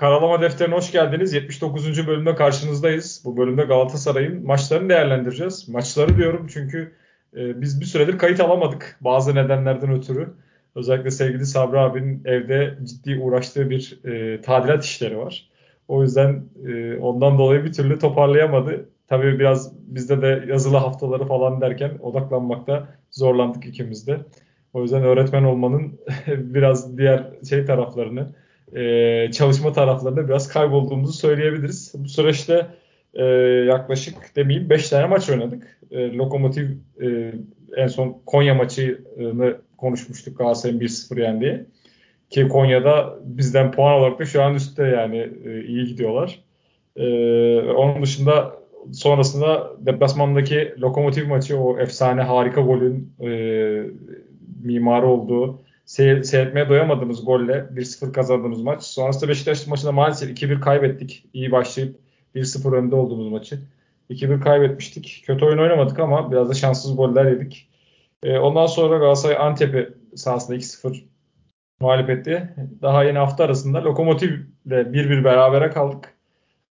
[0.00, 1.32] Karalama Defteri'ne hoş geldiniz.
[1.32, 2.06] 79.
[2.06, 3.22] bölümde karşınızdayız.
[3.24, 5.68] Bu bölümde Galatasaray'ın maçlarını değerlendireceğiz.
[5.68, 6.92] Maçları diyorum çünkü
[7.36, 10.28] e, biz bir süredir kayıt alamadık bazı nedenlerden ötürü.
[10.74, 15.50] Özellikle sevgili Sabri abinin evde ciddi uğraştığı bir e, tadilat işleri var.
[15.88, 18.88] O yüzden e, ondan dolayı bir türlü toparlayamadı.
[19.08, 24.20] Tabii biraz bizde de yazılı haftaları falan derken odaklanmakta zorlandık ikimiz de.
[24.72, 28.30] O yüzden öğretmen olmanın biraz diğer şey taraflarını,
[28.76, 31.92] e, çalışma taraflarında biraz kaybolduğumuzu söyleyebiliriz.
[31.94, 32.66] Bu süreçte
[33.14, 33.24] e,
[33.68, 35.78] yaklaşık demeyeyim 5 tane maç oynadık.
[35.90, 36.68] E, Lokomotiv
[37.02, 37.32] e,
[37.76, 41.64] en son Konya maçını konuşmuştuk Galatasaray'ın 1-0 yendiği.
[42.30, 46.40] Ki Konya'da bizden puan olarak da şu an üstte yani e, iyi gidiyorlar.
[46.96, 47.04] E,
[47.60, 48.60] onun dışında
[48.92, 53.30] sonrasında deplasmandaki Lokomotiv maçı o efsane harika golün e,
[54.64, 58.82] mimarı olduğu seyir, seyretmeye doyamadığımız golle 1-0 kazandığımız maç.
[58.82, 61.24] Sonrasında Beşiktaş maçında maalesef 2-1 kaybettik.
[61.32, 61.96] İyi başlayıp
[62.34, 63.58] 1-0 önde olduğumuz maçı.
[64.10, 65.22] 2-1 kaybetmiştik.
[65.26, 67.68] Kötü oyun oynamadık ama biraz da şanssız goller yedik.
[68.22, 71.02] E, ondan sonra Galatasaray Antep'i sahasında 2-0
[71.80, 72.54] mağlup etti.
[72.82, 76.14] Daha yeni hafta arasında Lokomotiv'le 1-1 berabere kaldık.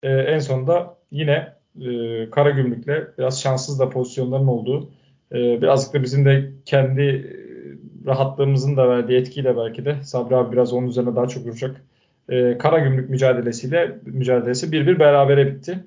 [0.04, 4.90] E, en sonunda yine e, Karagümrük'le biraz şanssız da pozisyonların olduğu
[5.32, 7.43] e, birazcık da bizim de kendi
[8.06, 11.82] rahatlığımızın da verdiği etkiyle belki de Sabri abi biraz onun üzerine daha çok duracak.
[12.30, 15.84] E, Karagümrük mücadelesiyle mücadelesi bir bir berabere bitti.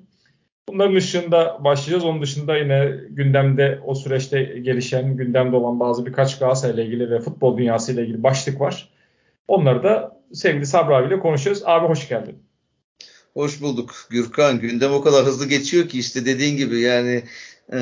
[0.69, 2.05] Bunların ışığında başlayacağız.
[2.05, 7.19] Onun dışında yine gündemde o süreçte gelişen, gündemde olan bazı birkaç Galatasaray ile ilgili ve
[7.19, 8.89] futbol dünyası ile ilgili başlık var.
[9.47, 11.63] Onları da sevgili Sabri abiyle konuşuyoruz.
[11.65, 12.35] Abi hoş geldin.
[13.33, 14.59] Hoş bulduk Gürkan.
[14.59, 17.23] Gündem o kadar hızlı geçiyor ki işte dediğin gibi yani
[17.73, 17.77] e,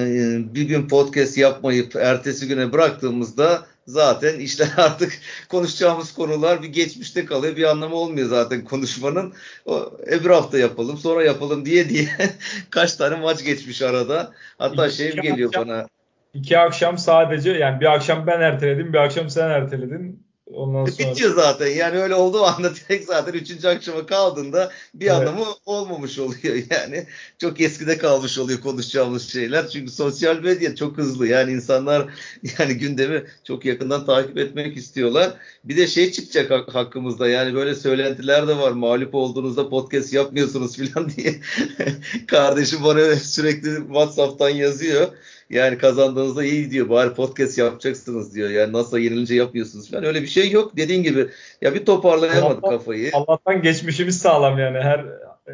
[0.56, 5.14] bir gün podcast yapmayıp ertesi güne bıraktığımızda zaten işler artık
[5.50, 7.56] konuşacağımız konular bir geçmişte kalıyor.
[7.56, 9.34] Bir anlamı olmuyor zaten konuşmanın.
[9.66, 12.10] O, öbür hafta yapalım sonra yapalım diye diye
[12.70, 14.34] kaç tane maç geçmiş arada.
[14.58, 15.88] Hatta iki şey geliyor akşam, bana.
[16.34, 20.25] İki akşam sadece yani bir akşam ben erteledim bir akşam sen erteledin.
[20.54, 21.10] Ondan sonra...
[21.10, 21.68] Bitiyor zaten.
[21.68, 23.66] Yani öyle olduğu anda direkt zaten 3.
[23.66, 25.16] akşama kaldığında bir evet.
[25.16, 27.08] anlamı olmamış oluyor yani.
[27.38, 29.68] Çok eskide kalmış oluyor konuşacağımız şeyler.
[29.68, 31.28] Çünkü sosyal medya çok hızlı.
[31.28, 32.08] Yani insanlar
[32.60, 35.34] yani gündemi çok yakından takip etmek istiyorlar.
[35.64, 38.72] Bir de şey çıkacak hakkımızda yani böyle söylentiler de var.
[38.72, 41.36] Mağlup olduğunuzda podcast yapmıyorsunuz falan diye.
[42.28, 45.08] Kardeşim bana sürekli WhatsApp'tan yazıyor.
[45.50, 46.90] Yani kazandığınızda iyi diyor.
[46.90, 48.50] Bari podcast yapacaksınız diyor.
[48.50, 50.04] Yani nasıl yenilince yapıyorsunuz falan.
[50.04, 50.78] Öyle bir şey yok.
[50.78, 51.28] Dediğin gibi
[51.62, 53.10] ya bir toparlayamadık Allah'tan, kafayı.
[53.14, 54.78] Allah'tan geçmişimiz sağlam yani.
[54.80, 55.06] Her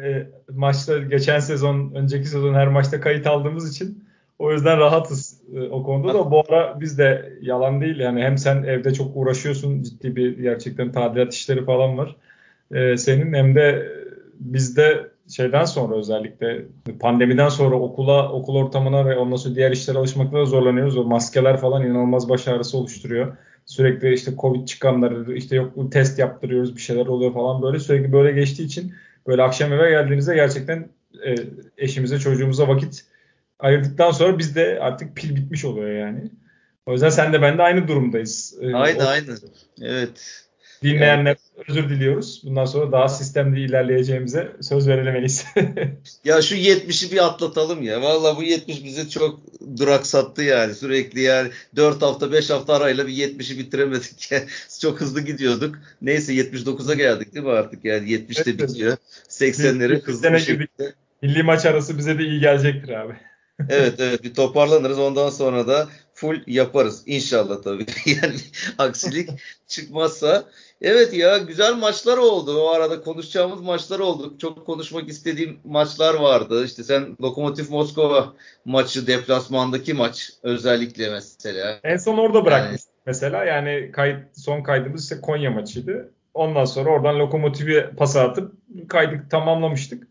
[0.02, 4.04] e, maçta geçen sezon, önceki sezon her maçta kayıt aldığımız için
[4.38, 6.30] o yüzden rahatız e, o konuda da.
[6.30, 10.92] Bu ara biz de yalan değil yani hem sen evde çok uğraşıyorsun ciddi bir gerçekten
[10.92, 12.16] tadilat işleri falan var.
[12.74, 13.92] E, senin hem de
[14.40, 16.64] bizde şeyden sonra özellikle
[17.00, 20.96] pandemiden sonra okula okul ortamına ve ondan sonra diğer işlere alışmakta da zorlanıyoruz.
[20.96, 23.36] O maskeler falan inanılmaz baş ağrısı oluşturuyor.
[23.66, 28.32] Sürekli işte Covid çıkanları işte yok test yaptırıyoruz bir şeyler oluyor falan böyle sürekli böyle
[28.32, 28.92] geçtiği için
[29.26, 30.88] böyle akşam eve geldiğinizde gerçekten
[31.26, 31.34] e,
[31.78, 33.04] eşimize çocuğumuza vakit
[33.58, 36.30] ayırdıktan sonra bizde artık pil bitmiş oluyor yani.
[36.86, 38.58] O yüzden sen de ben de aynı durumdayız.
[38.60, 39.36] Ee, aynı o, aynı.
[39.82, 40.46] Evet.
[40.82, 41.36] Dinleyenler
[41.68, 42.42] özür diliyoruz.
[42.44, 44.98] Bundan sonra daha sistemli ilerleyeceğimize söz en
[46.24, 48.02] ya şu 70'i bir atlatalım ya.
[48.02, 49.40] Valla bu 70 bizi çok
[49.78, 50.74] duraksattı yani.
[50.74, 54.30] Sürekli yani 4 hafta 5 hafta arayla bir 70'i bitiremedik.
[54.80, 55.78] çok hızlı gidiyorduk.
[56.02, 58.96] Neyse 79'a geldik değil mi artık yani 70'te evet, bitiyor.
[59.28, 60.94] 80'leri hızlı bir şekilde.
[61.22, 63.14] Milli maç arası bize de iyi gelecektir abi.
[63.68, 64.98] evet evet bir toparlanırız.
[64.98, 67.02] Ondan sonra da full yaparız.
[67.06, 67.86] İnşallah tabii.
[68.06, 68.36] yani
[68.78, 69.30] aksilik
[69.68, 70.44] çıkmazsa.
[70.82, 72.58] Evet ya güzel maçlar oldu.
[72.62, 74.34] O arada konuşacağımız maçlar oldu.
[74.38, 76.64] Çok konuşmak istediğim maçlar vardı.
[76.64, 78.32] İşte sen Lokomotiv Moskova
[78.64, 81.80] maçı deplasmandaki maç özellikle mesela.
[81.84, 83.02] En son orada bırakmıştık yani.
[83.06, 83.44] mesela.
[83.44, 86.10] Yani kayıt, son kaydımız işte Konya maçıydı.
[86.34, 88.52] Ondan sonra oradan Lokomotiv'e pas atıp
[88.88, 90.06] kaydı tamamlamıştık.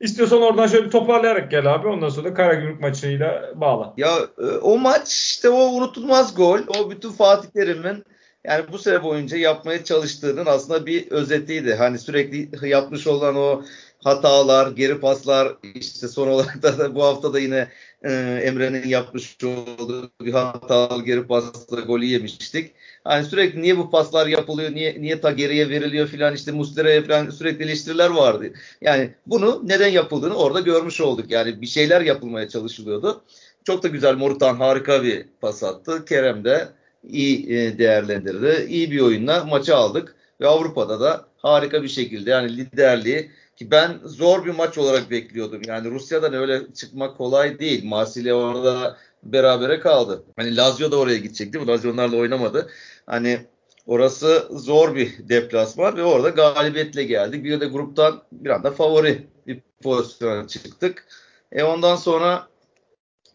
[0.00, 1.88] İstiyorsan oradan şöyle bir toparlayarak gel abi.
[1.88, 3.94] Ondan sonra da Karagümrük maçıyla bağla.
[3.96, 6.58] Ya e, o maç işte o unutulmaz gol.
[6.78, 8.04] O bütün Fatih Terim'in
[8.46, 11.74] yani bu sene boyunca yapmaya çalıştığının aslında bir özetiydi.
[11.74, 13.64] Hani sürekli yapmış olan o
[14.04, 17.68] hatalar, geri paslar işte son olarak da bu hafta da yine
[18.02, 18.10] e,
[18.44, 22.72] Emre'nin yapmış olduğu bir hatalı geri pasla golü yemiştik.
[23.04, 27.30] Hani sürekli niye bu paslar yapılıyor, niye niye ta geriye veriliyor filan işte Muslera'ya filan
[27.30, 28.52] sürekli eleştiriler vardı.
[28.80, 31.30] Yani bunu neden yapıldığını orada görmüş olduk.
[31.30, 33.22] Yani bir şeyler yapılmaya çalışılıyordu.
[33.64, 36.04] Çok da güzel Morutan harika bir pas attı.
[36.04, 36.68] Kerem de
[37.08, 38.66] iyi e, değerlendirdi.
[38.68, 43.98] İyi bir oyunla maçı aldık ve Avrupa'da da harika bir şekilde yani liderliği ki ben
[44.04, 45.62] zor bir maç olarak bekliyordum.
[45.66, 47.84] Yani Rusya'dan öyle çıkmak kolay değil.
[47.84, 50.24] Marsilya orada berabere kaldı.
[50.36, 51.66] Hani Lazio da oraya gidecekti.
[51.66, 52.70] Lazio onlarla oynamadı.
[53.06, 53.38] Hani
[53.86, 57.44] orası zor bir deplasman ve orada galibiyetle geldik.
[57.44, 61.06] Bir de gruptan bir anda favori bir pozisyona çıktık.
[61.52, 62.48] E ondan sonra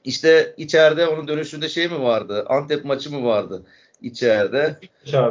[0.03, 2.45] işte içeride onun dönüşünde şey mi vardı?
[2.49, 3.63] Antep maçı mı vardı
[4.01, 4.79] içeride?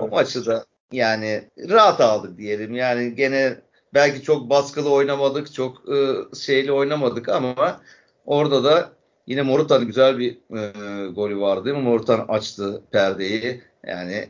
[0.01, 2.75] O maçı da yani rahat aldık diyelim.
[2.75, 3.57] Yani gene
[3.95, 5.97] belki çok baskılı oynamadık, çok e,
[6.37, 7.81] şeyli oynamadık ama
[8.27, 8.91] orada da
[9.27, 11.83] yine Morutan güzel bir e, golü vardı değil mi?
[11.83, 13.63] Morutan açtı perdeyi.
[13.87, 14.27] Yani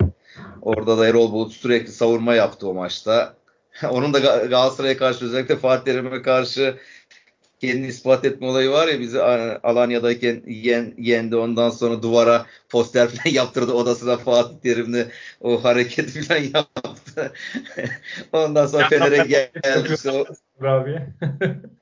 [0.62, 3.34] orada da Erol Bulut sürekli savunma yaptı o maçta.
[3.90, 6.76] Onun da Galatasaray'a karşı özellikle Fatih Terim'e karşı
[7.60, 9.22] kendini ispat etme olayı var ya bizi
[9.62, 15.06] Alanya'dayken yen, yendi ondan sonra duvara poster falan yaptırdı odasına Fatih Terim'le
[15.40, 17.32] o hareketi falan yaptı.
[18.32, 19.94] ondan sonra Fener'e geldi.
[19.94, 20.26] işte o,
[20.66, 21.00] Abi.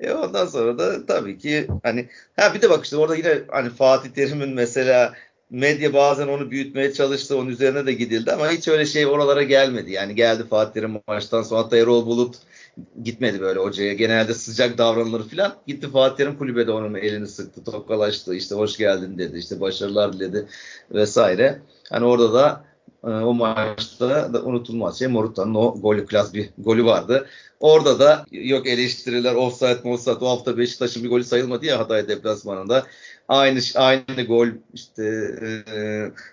[0.01, 3.71] e ondan sonra da tabii ki hani ha bir de bak işte orada yine hani
[3.71, 5.15] Fatih Terim'in mesela
[5.51, 7.39] medya bazen onu büyütmeye çalıştı.
[7.39, 9.93] Onun üzerine de gidildi ama hiç öyle şey oralara gelmedi.
[9.93, 12.37] Yani geldi Fatih Terim maçtan sonra hatta Erol Bulut
[13.05, 13.93] gitmedi böyle hocaya.
[13.95, 15.55] Genelde sıcak davranılır falan.
[15.67, 18.35] Gitti Fatih Terim kulübede onun elini sıktı, tokalaştı.
[18.35, 19.39] İşte hoş geldin dedi.
[19.39, 20.47] işte başarılar diledi
[20.91, 21.63] vesaire.
[21.91, 22.65] Hani orada da
[23.05, 27.27] e, o maçta da unutulmaz şey Moruta'nın o golü klas bir golü vardı.
[27.61, 32.87] Orada da yok eleştiriler offside offside o hafta Beşiktaş'ın bir golü sayılmadı ya Hatay deplasmanında.
[33.29, 35.05] Aynı aynı gol işte
[35.75, 35.81] e,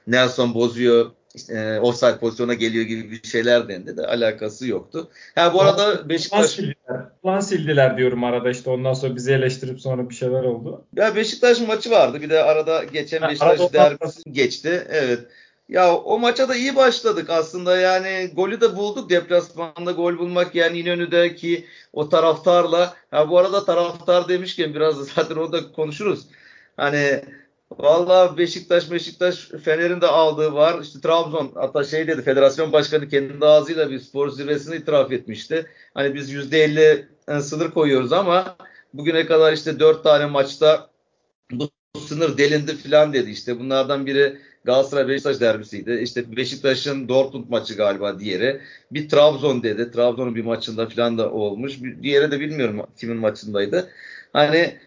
[0.07, 5.09] Nelson bozuyor işte, e, offside pozisyona geliyor gibi bir şeyler dendi de alakası yoktu.
[5.35, 7.01] Ha bu arada Beşiktaş sildiler.
[7.23, 10.85] Plan sildiler diyorum arada işte ondan sonra bizi eleştirip sonra bir şeyler oldu.
[10.95, 12.21] Ya Beşiktaş maçı vardı.
[12.21, 14.87] Bir de arada geçen ha, Beşiktaş derbisi geçti.
[14.89, 15.19] Evet.
[15.69, 20.79] Ya o maça da iyi başladık aslında yani golü de bulduk deplasmanda gol bulmak yani
[20.79, 22.93] İnönü'deki o taraftarla.
[23.11, 26.25] Ha bu arada taraftar demişken biraz zaten orada konuşuruz.
[26.77, 27.21] Hani
[27.71, 30.81] Valla Beşiktaş, Beşiktaş Fener'in de aldığı var.
[30.81, 35.65] İşte Trabzon hatta şey dedi federasyon başkanı kendi ağzıyla bir spor zirvesini itiraf etmişti.
[35.93, 38.57] Hani biz %50 e, sınır koyuyoruz ama
[38.93, 40.89] bugüne kadar işte 4 tane maçta
[41.51, 41.69] bu
[42.07, 43.29] sınır delindi falan dedi.
[43.31, 45.99] İşte bunlardan biri Galatasaray Beşiktaş derbisiydi.
[46.03, 48.61] İşte Beşiktaş'ın Dortmund maçı galiba diğeri.
[48.91, 49.91] Bir Trabzon dedi.
[49.91, 51.83] Trabzon'un bir maçında falan da olmuş.
[51.83, 53.89] Bir, diğeri de bilmiyorum kimin maçındaydı.
[54.33, 54.77] Hani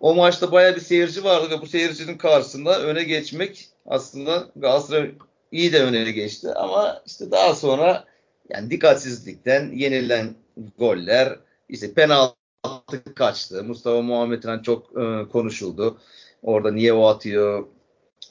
[0.00, 5.10] o maçta baya bir seyirci vardı ve bu seyircinin karşısında öne geçmek aslında Galatasaray
[5.52, 8.04] iyi de öne geçti ama işte daha sonra
[8.48, 10.34] yani dikkatsizlikten yenilen
[10.78, 13.64] goller işte penaltı kaçtı.
[13.64, 15.98] Mustafa Muhammed'den çok e, konuşuldu.
[16.42, 17.66] Orada niye o atıyor?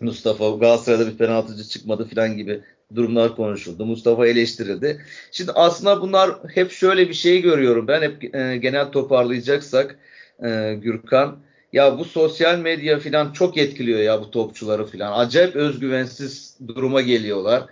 [0.01, 2.63] Mustafa Galatasaray'da bir penaltıcı çıkmadı falan gibi
[2.95, 3.85] durumlar konuşuldu.
[3.85, 5.01] Mustafa eleştirildi.
[5.31, 7.87] Şimdi aslında bunlar hep şöyle bir şey görüyorum.
[7.87, 9.99] Ben hep e, genel toparlayacaksak
[10.43, 11.37] e, Gürkan
[11.73, 15.19] ya bu sosyal medya falan çok etkiliyor ya bu topçuları falan.
[15.19, 17.63] Acayip özgüvensiz duruma geliyorlar.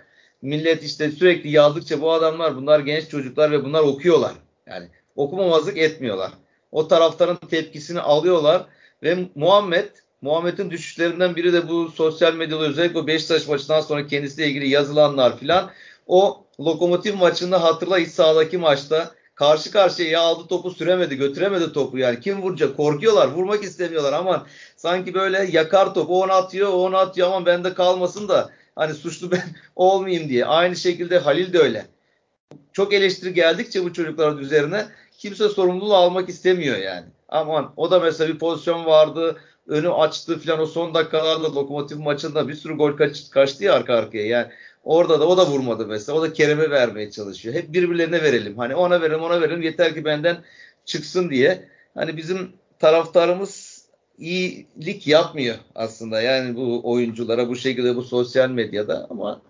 [0.42, 4.32] Millet işte sürekli yazdıkça bu adamlar bunlar genç çocuklar ve bunlar okuyorlar.
[4.66, 6.32] Yani okumamazlık etmiyorlar.
[6.72, 8.66] O taraftarın tepkisini alıyorlar
[9.02, 9.88] ve Muhammed
[10.22, 15.38] Muhammed'in düşüşlerinden biri de bu sosyal medyada özellikle o Beşiktaş maçından sonra kendisiyle ilgili yazılanlar
[15.38, 15.70] filan.
[16.06, 22.20] O lokomotiv maçında hatırla iç sahadaki maçta karşı karşıya aldı topu süremedi götüremedi topu yani.
[22.20, 22.76] Kim vuracak?
[22.76, 24.12] Korkuyorlar vurmak istemiyorlar.
[24.12, 26.22] Aman sanki böyle yakar topu.
[26.22, 27.28] Onu atıyor onu atıyor.
[27.28, 29.44] Aman bende kalmasın da hani suçlu ben
[29.76, 30.46] olmayayım diye.
[30.46, 31.86] Aynı şekilde Halil de öyle.
[32.72, 34.86] Çok eleştiri geldikçe bu çocukların üzerine
[35.18, 37.06] kimse sorumluluğu almak istemiyor yani.
[37.28, 39.36] Aman o da mesela bir pozisyon vardı
[39.68, 43.94] önü açtı falan o son dakikalarda lokomotiv maçında bir sürü gol kaç, kaçtı ya arka
[43.94, 44.46] arkaya yani
[44.86, 46.18] Orada da o da vurmadı mesela.
[46.18, 47.54] O da Kerem'e vermeye çalışıyor.
[47.54, 48.58] Hep birbirlerine verelim.
[48.58, 50.36] Hani ona verelim ona verelim yeter ki benden
[50.84, 51.68] çıksın diye.
[51.94, 53.84] Hani bizim taraftarımız
[54.18, 56.20] iyilik yapmıyor aslında.
[56.20, 59.42] Yani bu oyunculara bu şekilde bu sosyal medyada ama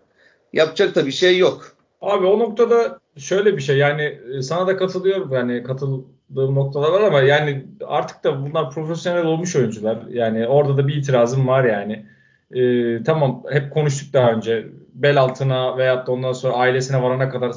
[0.52, 1.76] yapacak da bir şey yok.
[2.00, 7.00] Abi o noktada şöyle bir şey yani e, sana da katılıyorum yani katıldığım noktalar var
[7.00, 9.98] ama yani artık da bunlar profesyonel olmuş oyuncular.
[10.08, 12.06] Yani orada da bir itirazım var yani.
[12.54, 17.52] Ee, tamam hep konuştuk daha önce bel altına veyahut da ondan sonra ailesine varana kadar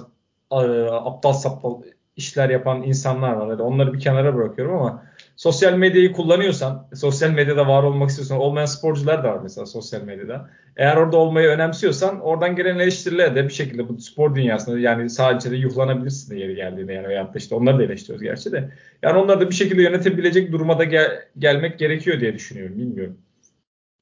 [0.51, 1.81] e, aptal saptal
[2.15, 3.47] işler yapan insanlar var.
[3.47, 5.08] Yani onları bir kenara bırakıyorum ama
[5.39, 10.49] sosyal medyayı kullanıyorsan, sosyal medyada var olmak istiyorsan, olmayan sporcular da var mesela sosyal medyada.
[10.77, 15.51] Eğer orada olmayı önemsiyorsan oradan gelen eleştiriler de bir şekilde bu spor dünyasında yani sadece
[15.51, 18.71] de yuhlanabilirsin de yeri geldiğinde yani veyahut işte onları da eleştiriyoruz gerçi de.
[19.03, 22.77] Yani onları da bir şekilde yönetebilecek duruma da gel- gelmek gerekiyor diye düşünüyorum.
[22.77, 23.17] Bilmiyorum.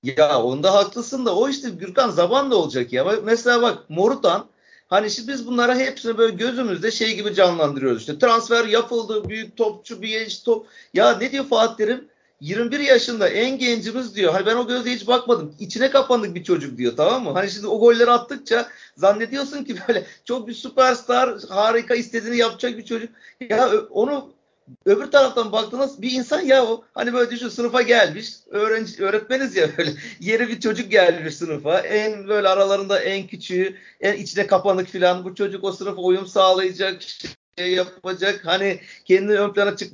[0.03, 3.05] Ya onda haklısın da o işte Gürkan zaman da olacak ya.
[3.23, 4.45] Mesela bak Morutan
[4.87, 7.99] Hani şimdi biz bunlara hepsini böyle gözümüzde şey gibi canlandırıyoruz.
[7.99, 10.67] İşte transfer yapıldı, büyük topçu, bir genç top.
[10.93, 12.07] Ya ne diyor Fatih Terim?
[12.41, 14.33] 21 yaşında en gencimiz diyor.
[14.33, 15.55] Hani ben o gözle hiç bakmadım.
[15.59, 17.31] İçine kapandık bir çocuk diyor tamam mı?
[17.31, 18.67] Hani şimdi o golleri attıkça
[18.97, 23.09] zannediyorsun ki böyle çok bir süperstar, harika istediğini yapacak bir çocuk.
[23.49, 24.36] Ya onu
[24.85, 26.83] öbür taraftan baktığınız bir insan ya o.
[26.93, 28.33] Hani böyle düşün sınıfa gelmiş.
[28.49, 29.91] Öğrenci, öğretmeniz ya böyle.
[30.19, 31.79] Yeri bir çocuk gelmiş sınıfa.
[31.79, 35.25] En böyle aralarında en küçüğü, en içine kapanık filan.
[35.25, 37.01] Bu çocuk o sınıfa uyum sağlayacak,
[37.57, 38.41] şey yapacak.
[38.45, 39.93] Hani kendini ön plana çık.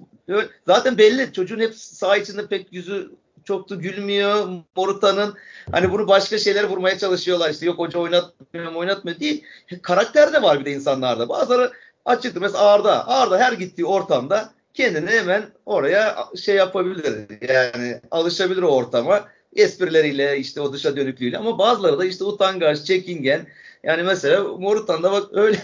[0.68, 1.34] Zaten belli.
[1.34, 3.12] Çocuğun hep sağ içinde pek yüzü
[3.44, 4.50] çok da gülmüyor.
[4.76, 5.34] Morutan'ın
[5.72, 7.50] hani bunu başka şeyler vurmaya çalışıyorlar.
[7.50, 9.44] İşte yok hoca oynatmıyor oynatmıyor değil.
[9.82, 11.30] Karakter de var bir de insanlarda.
[11.30, 11.72] Bazıları
[12.06, 12.42] açıktır.
[12.42, 13.08] Mesela Arda.
[13.08, 17.14] Arda her gittiği ortamda kendini hemen oraya şey yapabilir.
[17.54, 19.28] Yani alışabilir o ortama.
[19.56, 23.48] Esprileriyle işte o dışa dönüklüğüyle ama bazıları da işte utangaç, çekingen.
[23.84, 25.58] Yani mesela Morutan da bak öyle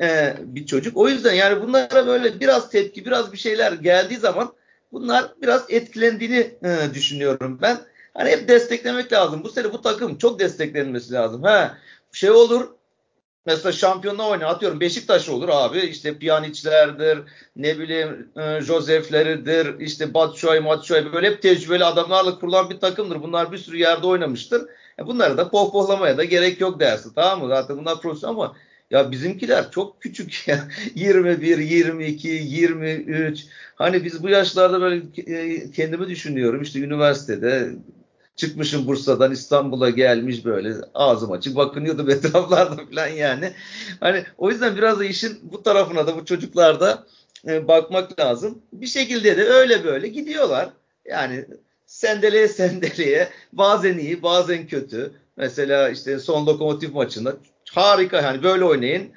[0.00, 0.96] e, bir çocuk.
[0.96, 4.52] O yüzden yani bunlara böyle biraz tepki, biraz bir şeyler geldiği zaman
[4.92, 7.78] bunlar biraz etkilendiğini e, düşünüyorum ben.
[8.14, 9.44] Hani hep desteklemek lazım.
[9.44, 11.42] Bu sene bu takım çok desteklenmesi lazım.
[11.42, 11.78] Ha
[12.12, 12.68] şey olur
[13.46, 14.46] Mesela şampiyonla oynar.
[14.46, 15.80] Atıyorum Beşiktaş olur abi.
[15.80, 17.18] İşte Pjanic'lerdir,
[17.56, 23.22] ne bileyim e, Josef'leridir, işte Batshuayi, Matshuayi böyle hep tecrübeli adamlarla kurulan bir takımdır.
[23.22, 24.62] Bunlar bir sürü yerde oynamıştır.
[24.98, 27.12] E bunları da pohpohlamaya da gerek yok dersin.
[27.14, 27.48] Tamam mı?
[27.48, 28.56] Zaten bunlar profesyonel ama
[28.90, 30.68] ya bizimkiler çok küçük ya.
[30.94, 33.46] 21, 22, 23.
[33.74, 36.62] Hani biz bu yaşlarda böyle e, kendimi düşünüyorum.
[36.62, 37.70] İşte üniversitede
[38.36, 43.52] Çıkmışım Bursa'dan İstanbul'a gelmiş böyle ağzım açık bakınıyordum etraflarda falan yani.
[44.00, 47.06] Hani o yüzden biraz da işin bu tarafına da bu çocuklarda
[47.48, 48.62] e, bakmak lazım.
[48.72, 50.68] Bir şekilde de öyle böyle gidiyorlar.
[51.04, 51.44] Yani
[51.86, 55.12] sendeleye sendeleye bazen iyi bazen kötü.
[55.36, 57.36] Mesela işte son lokomotif maçında
[57.70, 59.10] harika yani böyle oynayın.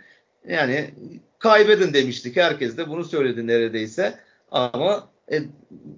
[0.48, 0.94] Yani
[1.40, 2.38] kaybedin demiştik.
[2.38, 4.20] Herkes de bunu söyledi neredeyse.
[4.52, 5.42] Ama e,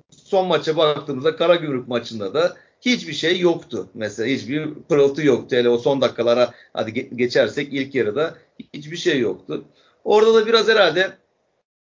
[0.09, 3.89] son maça baktığımızda Karagümrük maçında da hiçbir şey yoktu.
[3.93, 5.55] Mesela hiçbir pırıltı yoktu.
[5.55, 8.35] Hele o son dakikalara hadi geçersek ilk yarıda
[8.73, 9.65] hiçbir şey yoktu.
[10.03, 11.11] Orada da biraz herhalde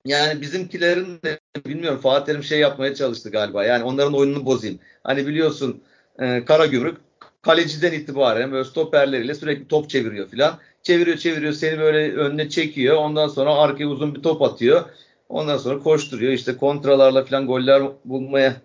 [0.05, 3.65] yani bizimkilerin de bilmiyorum Fatih Terim şey yapmaya çalıştı galiba.
[3.65, 4.79] Yani onların oyununu bozayım.
[5.05, 5.83] Hani biliyorsun
[6.19, 6.97] e, Karagümrük
[7.43, 10.59] kaleciden itibaren böyle stoperleriyle sürekli top çeviriyor filan.
[10.83, 12.97] Çeviriyor çeviriyor seni böyle önüne çekiyor.
[12.97, 14.85] Ondan sonra arkaya uzun bir top atıyor.
[15.29, 16.33] Ondan sonra koşturuyor.
[16.33, 18.57] İşte kontralarla filan goller bulmaya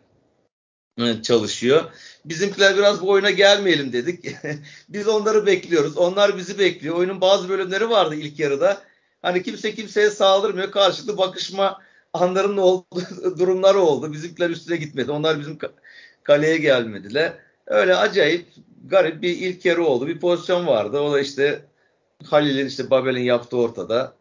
[1.23, 1.83] çalışıyor.
[2.25, 4.35] Bizimkiler biraz bu oyuna gelmeyelim dedik.
[4.89, 5.97] Biz onları bekliyoruz.
[5.97, 6.95] Onlar bizi bekliyor.
[6.95, 8.81] Oyunun bazı bölümleri vardı ilk yarıda.
[9.21, 10.71] Hani kimse kimseye saldırmıyor.
[10.71, 11.81] Karşılıklı bakışma
[12.13, 12.85] anlarının olduğu
[13.39, 14.13] durumları oldu.
[14.13, 15.11] Bizimkiler üstüne gitmedi.
[15.11, 15.57] Onlar bizim
[16.23, 17.33] kaleye gelmediler.
[17.67, 18.45] Öyle acayip
[18.85, 20.07] garip bir ilk yarı oldu.
[20.07, 20.99] Bir pozisyon vardı.
[20.99, 21.65] O da işte
[22.23, 24.13] Halil'in işte Babel'in yaptığı ortada.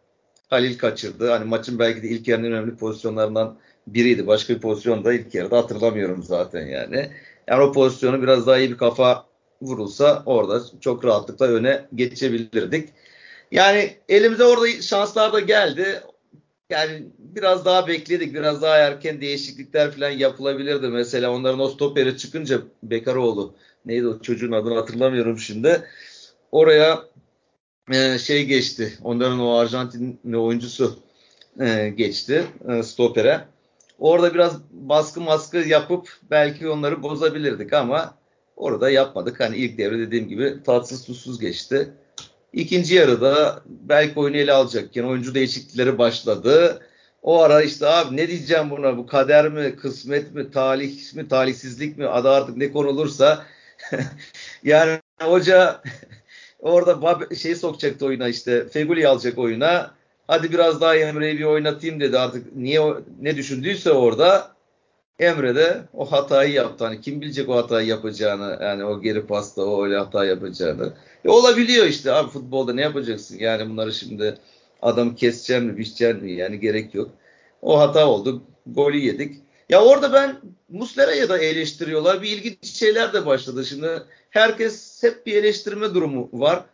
[0.51, 1.31] Halil kaçırdı.
[1.31, 4.27] Hani maçın belki de ilk yarının önemli pozisyonlarından biriydi.
[4.27, 7.11] Başka bir pozisyon da ilk yarıda hatırlamıyorum zaten yani.
[7.49, 9.27] Yani o pozisyonu biraz daha iyi bir kafa
[9.63, 12.89] vurulsa orada çok rahatlıkla öne geçebilirdik.
[13.51, 16.03] Yani elimize orada şanslar da geldi.
[16.71, 18.35] Yani biraz daha bekledik.
[18.35, 20.89] Biraz daha erken değişiklikler falan yapılabilirdi.
[20.89, 23.55] Mesela onların o stoperi çıkınca Bekaroğlu
[23.87, 25.83] neydi o çocuğun adını hatırlamıyorum şimdi.
[26.53, 27.03] Oraya
[27.93, 28.93] e, şey geçti.
[29.03, 30.99] Onların o Arjantinli oyuncusu
[31.61, 33.41] e, geçti e, stopere.
[34.03, 38.15] Orada biraz baskı maskı yapıp belki onları bozabilirdik ama
[38.57, 39.41] orada yapmadık.
[39.41, 41.93] Hani ilk devre dediğim gibi tatsız tuzsuz geçti.
[42.53, 46.81] İkinci yarıda belki oyunu ele alacakken oyuncu değişiklikleri başladı.
[47.23, 51.99] O ara işte abi ne diyeceğim buna bu kader mi, kısmet mi, talih mi, talihsizlik
[51.99, 53.47] mi adı artık ne konulursa
[54.65, 55.83] yani hoca
[56.59, 62.19] orada şey sokacaktı oyuna işte Feguli alacak oyuna Hadi biraz daha Emre'yi bir oynatayım dedi
[62.19, 62.57] artık.
[62.57, 62.81] Niye
[63.21, 64.53] ne düşündüyse orada
[65.19, 66.85] Emre de o hatayı yaptı.
[66.85, 70.93] Hani kim bilecek o hatayı yapacağını yani o geri pasta o öyle hata yapacağını.
[71.25, 73.39] E olabiliyor işte abi futbolda ne yapacaksın?
[73.39, 74.39] Yani bunları şimdi
[74.83, 77.11] adam keseceğim mi biçeceğim mi yani gerek yok.
[77.63, 78.43] O hata oldu.
[78.67, 79.37] Golü yedik.
[79.69, 80.37] Ya orada ben
[80.69, 82.23] Muslera'ya da eleştiriyorlar.
[82.23, 83.65] Bir ilginç şeyler de başladı.
[83.65, 86.65] Şimdi herkes hep bir eleştirme durumu var.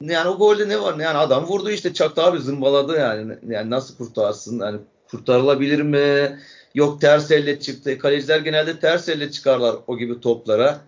[0.00, 0.98] Yani o golde ne var?
[0.98, 3.38] Yani adam vurdu işte çaktı abi zımbaladı yani.
[3.48, 4.60] Yani nasıl kurtarsın?
[4.60, 6.38] Yani kurtarılabilir mi?
[6.74, 7.98] Yok ters elle çıktı.
[7.98, 10.80] Kaleciler genelde ters elle çıkarlar o gibi toplara.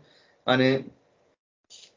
[0.44, 0.84] Hani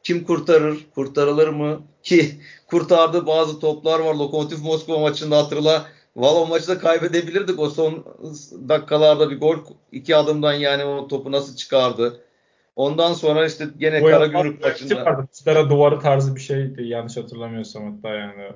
[0.02, 0.86] kim kurtarır?
[0.94, 1.82] Kurtarılır mı?
[2.02, 4.14] Ki kurtardığı bazı toplar var.
[4.14, 5.86] Lokomotiv Moskova maçında hatırla.
[6.16, 7.58] Valla maçı da kaybedebilirdik.
[7.58, 8.04] O son
[8.68, 9.56] dakikalarda bir gol
[9.92, 12.20] iki adımdan yani o topu nasıl çıkardı.
[12.80, 15.26] Ondan sonra işte gene Karagümrük maçında.
[15.32, 18.52] Çıkara duvarı tarzı bir şeydi yanlış hatırlamıyorsam hatta yani.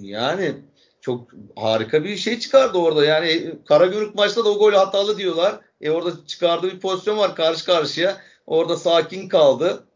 [0.00, 0.54] Yani
[1.00, 3.04] çok harika bir şey çıkardı orada.
[3.04, 5.60] Yani Karagümrük maçta da o gol hatalı diyorlar.
[5.80, 8.16] E orada çıkardığı bir pozisyon var karşı karşıya.
[8.46, 9.86] Orada sakin kaldı.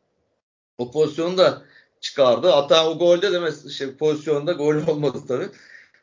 [0.79, 1.63] O pozisyonu da
[2.01, 2.49] çıkardı.
[2.49, 5.49] Hatta o golde de mesela şey, pozisyonda gol olmadı tabii.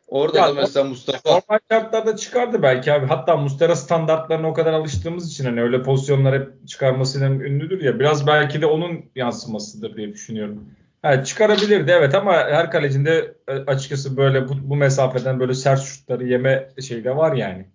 [0.08, 1.30] Orada ya, da mesela Mustafa.
[1.30, 3.06] Normal şartlarda çıkardı belki abi.
[3.06, 8.00] Hatta Mustera standartlarına o kadar alıştığımız için hani öyle pozisyonlar hep çıkarmasıyla ünlüdür ya.
[8.00, 10.66] Biraz belki de onun yansımasıdır diye düşünüyorum.
[11.04, 16.28] Evet, çıkarabilirdi evet ama her kalecinde e, açıkçası böyle bu, bu mesafeden böyle sert şutları
[16.28, 17.66] yeme şeyi de var yani.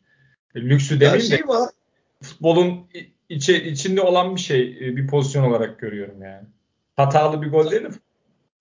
[0.54, 1.70] E, lüksü demeyeyim şey de var.
[2.22, 2.86] futbolun
[3.28, 6.44] içi, içinde olan bir şey e, bir pozisyon olarak görüyorum yani.
[6.96, 7.90] Hatalı bir gol değil mi?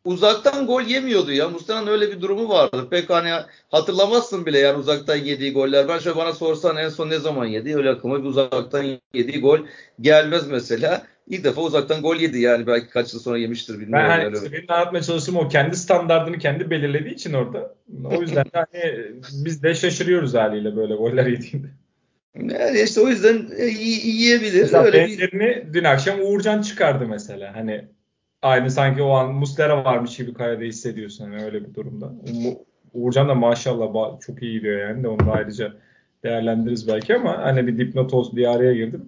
[0.05, 1.49] Uzaktan gol yemiyordu ya.
[1.49, 2.87] Mustafa'nın öyle bir durumu vardı.
[2.91, 3.29] Pek hani
[3.71, 5.87] hatırlamazsın bile yani uzaktan yediği goller.
[5.87, 7.75] Ben şöyle bana sorsan en son ne zaman yedi?
[7.75, 9.59] Öyle aklıma bir uzaktan yediği gol
[10.01, 11.03] gelmez mesela.
[11.27, 14.09] İlk defa uzaktan gol yedi yani belki kaç yıl sonra yemiştir bilmiyorum.
[14.09, 17.75] Ben hani senin anlatmaya çalıştığım o kendi standartını kendi belirlediği için orada.
[18.03, 19.05] O yüzden de hani
[19.45, 21.67] biz de şaşırıyoruz haliyle böyle goller yediğinde.
[22.35, 24.61] Yani işte o yüzden e, yiyebilir.
[24.61, 25.73] Mesela öyle bir...
[25.73, 27.55] dün akşam Uğurcan çıkardı mesela.
[27.55, 27.85] Hani
[28.41, 32.11] aynı sanki o an Mustera varmış gibi kayada hissediyorsun yani öyle bir durumda.
[32.93, 35.73] Uğurcan da maşallah çok iyi gidiyor yani de onu da ayrıca
[36.23, 39.05] değerlendiririz belki ama hani bir dipnot olsun diye araya girdim.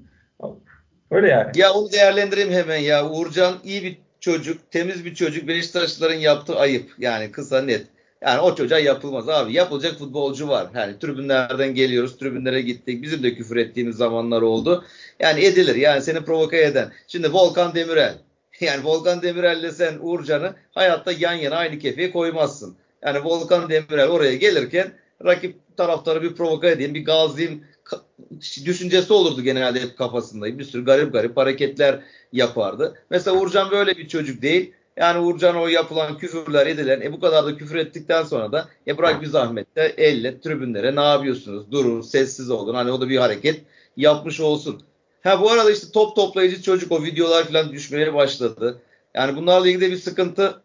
[1.11, 1.51] Öyle yani.
[1.55, 3.09] Ya onu değerlendireyim hemen ya.
[3.09, 5.47] Uğurcan iyi bir çocuk, temiz bir çocuk.
[5.47, 6.91] Beşiktaşlıların yaptığı ayıp.
[6.97, 7.87] Yani kısa net.
[8.21, 9.53] Yani o çocuğa yapılmaz abi.
[9.53, 10.67] Yapılacak futbolcu var.
[10.75, 12.17] Yani tribünlerden geliyoruz.
[12.17, 13.01] Tribünlere gittik.
[13.03, 14.83] Bizim de küfür ettiğimiz zamanlar oldu.
[15.19, 15.75] Yani edilir.
[15.75, 16.91] Yani seni provoke eden.
[17.07, 18.13] Şimdi Volkan Demirel.
[18.61, 22.75] Yani Volkan Demirel'le sen Uğurcan'ı hayatta yan yana aynı kefeye koymazsın.
[23.01, 24.94] Yani Volkan Demirel oraya gelirken
[25.25, 27.63] rakip taraftarı bir provoka edeyim, bir gazlayayım
[28.66, 30.59] düşüncesi olurdu genelde hep kafasında.
[30.59, 32.00] Bir sürü garip garip hareketler
[32.33, 32.94] yapardı.
[33.09, 34.74] Mesela Uğurcan böyle bir çocuk değil.
[34.98, 38.98] Yani Uğurcan o yapılan küfürler edilen e bu kadar da küfür ettikten sonra da e
[38.98, 41.72] bırak bir zahmet de elle tribünlere ne yapıyorsunuz?
[41.72, 42.75] Durun sessiz olun.
[42.75, 43.61] Hani o da bir hareket
[43.98, 44.81] yapmış olsun.
[45.24, 48.81] Ha bu arada işte top toplayıcı çocuk o videolar falan düşmeye başladı.
[49.14, 50.62] Yani bunlarla ilgili bir sıkıntı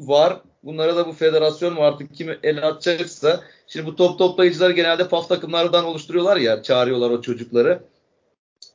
[0.00, 0.40] var.
[0.62, 3.40] Bunlara da bu federasyon mu artık kim el atacaksa.
[3.66, 7.82] Şimdi bu top toplayıcılar genelde PAF takımlardan oluşturuyorlar ya çağırıyorlar o çocukları.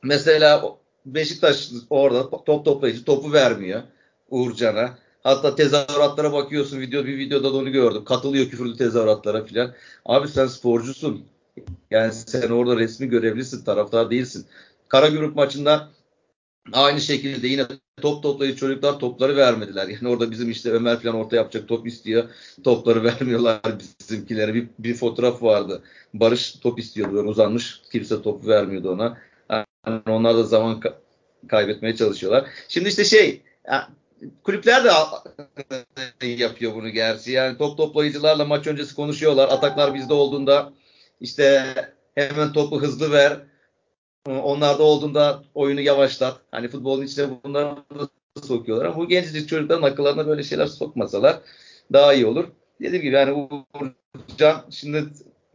[0.02, 3.82] Mesela Beşiktaş orada top toplayıcı topu vermiyor
[4.30, 4.98] Uğurcan'a.
[5.22, 8.04] Hatta tezahüratlara bakıyorsun video bir videoda da onu gördüm.
[8.04, 9.74] Katılıyor küfürlü tezahüratlara filan.
[10.06, 11.24] Abi sen sporcusun.
[11.90, 14.46] Yani sen orada resmi görevlisin, taraftar değilsin.
[14.90, 15.88] Karagümrük maçında
[16.72, 17.66] aynı şekilde yine
[18.00, 19.88] top toplayıcı çocuklar topları vermediler.
[19.88, 22.28] Yani orada bizim işte Ömer falan orta yapacak top istiyor.
[22.64, 23.60] Topları vermiyorlar
[24.00, 24.54] bizimkilere.
[24.54, 25.82] Bir, bir fotoğraf vardı.
[26.14, 27.80] Barış top istiyordu uzanmış.
[27.92, 29.18] Kimse topu vermiyordu ona.
[29.86, 30.94] Yani onlar da zaman ka-
[31.48, 32.48] kaybetmeye çalışıyorlar.
[32.68, 33.42] Şimdi işte şey
[34.44, 34.90] kulüpler de
[36.26, 37.32] yapıyor bunu gerçi.
[37.32, 39.48] Yani top toplayıcılarla maç öncesi konuşuyorlar.
[39.48, 40.72] Ataklar bizde olduğunda
[41.20, 41.74] işte
[42.14, 43.49] hemen topu hızlı ver
[44.26, 46.40] Onlarda olduğunda oyunu yavaşlat.
[46.50, 47.76] Hani futbolun içine bunları
[48.42, 51.40] sokuyorlar ama bu gencecik çocukların akıllarına böyle şeyler sokmasalar
[51.92, 52.44] daha iyi olur.
[52.80, 55.04] Dediğim gibi yani Uğurcan şimdi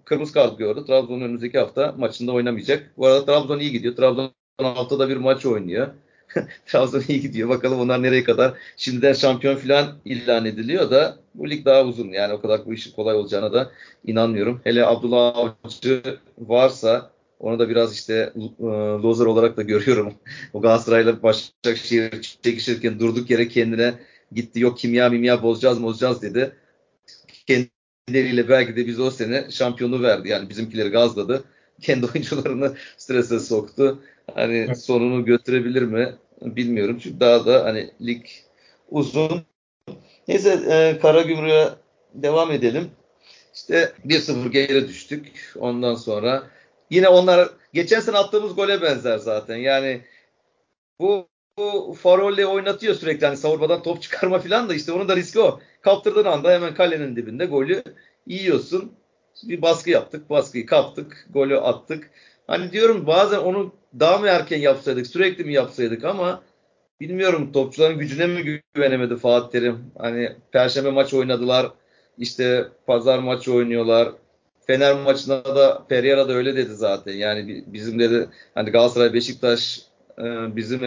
[0.06, 0.84] kırmızı kart gördü.
[0.88, 2.92] Trabzon önümüzdeki hafta maçında oynamayacak.
[2.98, 3.96] Bu arada Trabzon iyi gidiyor.
[3.96, 5.88] Trabzon haftada bir maç oynuyor.
[6.66, 7.50] Trabzon iyi gidiyor.
[7.50, 8.54] Bakalım onlar nereye kadar.
[8.78, 12.10] Şimdiden şampiyon falan ilan ediliyor da bu lig daha uzun.
[12.10, 13.72] Yani o kadar bu işin kolay olacağına da
[14.06, 14.62] inanmıyorum.
[14.64, 16.02] Hele Abdullah Avcı
[16.38, 18.64] varsa onu da biraz işte e,
[19.04, 20.14] loser olarak da görüyorum.
[20.54, 23.94] o Galatasaray'la Başakşehir çekişirken durduk yere kendine
[24.32, 24.60] gitti.
[24.60, 26.56] Yok kimya mimya bozacağız bozacağız dedi.
[27.48, 30.30] Kendileriyle belki de biz o sene şampiyonu verdi.
[30.30, 31.44] Yani bizimkileri gazladı.
[31.82, 34.00] Kendi oyuncularını strese soktu.
[34.34, 34.78] Hani evet.
[34.78, 37.00] sonunu götürebilir mi bilmiyorum.
[37.04, 38.26] Çünkü daha da hani lig
[38.90, 39.42] uzun.
[40.28, 41.70] Neyse e, Karagümrük'e
[42.14, 42.90] devam edelim.
[43.56, 45.54] İşte 1-0 geri düştük.
[45.60, 46.44] Ondan sonra
[46.90, 49.56] Yine onlar geçen sene attığımız gole benzer zaten.
[49.56, 50.02] Yani
[51.00, 55.40] bu, bu Farol'le oynatıyor sürekli hani savurmadan top çıkarma falan da işte onun da riski
[55.40, 55.60] o.
[55.82, 57.84] Kaptırdığın anda hemen kalenin dibinde golü
[58.28, 58.92] yiyorsun.
[59.44, 62.12] Bir baskı yaptık, baskıyı kaptık, golü attık.
[62.48, 66.44] Hani diyorum bazen onu daha mı erken yapsaydık, sürekli mi yapsaydık ama
[67.02, 69.92] bilmiyorum topçuların gücüne mi güvenemedi Fatih Terim?
[69.98, 71.72] Hani perşembe maç oynadılar.
[72.18, 74.12] İşte pazar maçı oynuyorlar.
[74.68, 77.14] Fener maçında da Pereira da öyle dedi zaten.
[77.14, 79.82] Yani bizim dedi hani Galatasaray Beşiktaş
[80.20, 80.82] e, bizim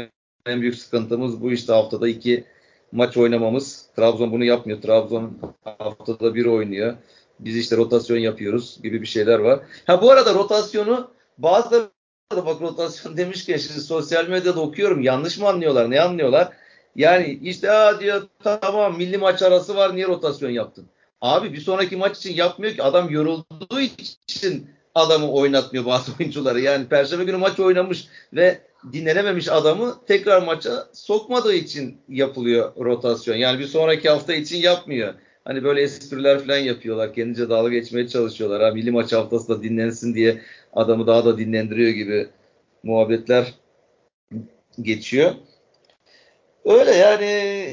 [0.47, 2.45] en büyük sıkıntımız bu işte haftada iki
[2.93, 3.87] maç oynamamız.
[3.97, 4.83] Trabzon bunu yapmıyor.
[4.83, 6.95] Trabzon haftada bir oynuyor.
[7.41, 9.61] Biz işte rotasyon yapıyoruz gibi bir şeyler var.
[9.87, 11.89] Ha bu arada rotasyonu bazıları
[12.37, 15.03] da bak rotasyon demişken şimdi sosyal medyada okuyorum.
[15.03, 15.91] Yanlış mı anlıyorlar?
[15.91, 16.53] Ne anlıyorlar?
[16.97, 20.87] Yani işte ha diyor tamam milli maç arası var niye rotasyon yaptın?
[21.21, 22.83] Abi bir sonraki maç için yapmıyor ki.
[22.83, 26.61] Adam yorulduğu için adamı oynatmıyor bazı oyuncuları.
[26.61, 28.59] Yani perşembe günü maç oynamış ve
[28.93, 33.37] dinlenememiş adamı tekrar maça sokmadığı için yapılıyor rotasyon.
[33.37, 35.15] Yani bir sonraki hafta için yapmıyor.
[35.45, 37.15] Hani böyle espriler falan yapıyorlar.
[37.15, 38.63] Kendince dalga geçmeye çalışıyorlar.
[38.63, 42.29] Ha, milli maç haftası da dinlensin diye adamı daha da dinlendiriyor gibi
[42.83, 43.55] muhabbetler
[44.83, 45.33] geçiyor.
[46.65, 47.73] Öyle yani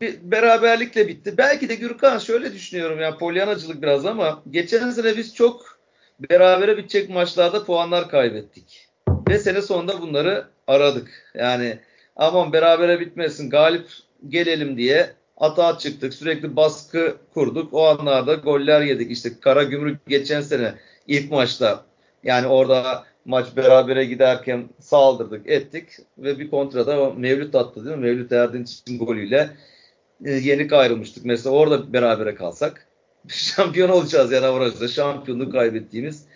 [0.00, 1.34] bir beraberlikle bitti.
[1.38, 5.78] Belki de Gürkan şöyle düşünüyorum yani polyanacılık biraz ama geçen sene biz çok
[6.30, 8.88] berabere bitecek maçlarda puanlar kaybettik.
[9.28, 11.32] Ve sene sonunda bunları aradık.
[11.34, 11.78] Yani
[12.16, 13.86] aman berabere bitmesin galip
[14.28, 16.14] gelelim diye atağa çıktık.
[16.14, 17.74] Sürekli baskı kurduk.
[17.74, 19.10] O anlarda goller yedik.
[19.10, 20.74] İşte Kara Gümrük geçen sene
[21.06, 21.84] ilk maçta
[22.24, 28.02] yani orada maç berabere giderken saldırdık ettik ve bir kontrada Mevlüt attı değil mi?
[28.02, 29.50] Mevlüt Erdinç'in golüyle
[30.20, 31.24] yenik ayrılmıştık.
[31.24, 32.86] Mesela orada berabere kalsak
[33.28, 36.26] şampiyon olacağız yani avarajda şampiyonluk kaybettiğimiz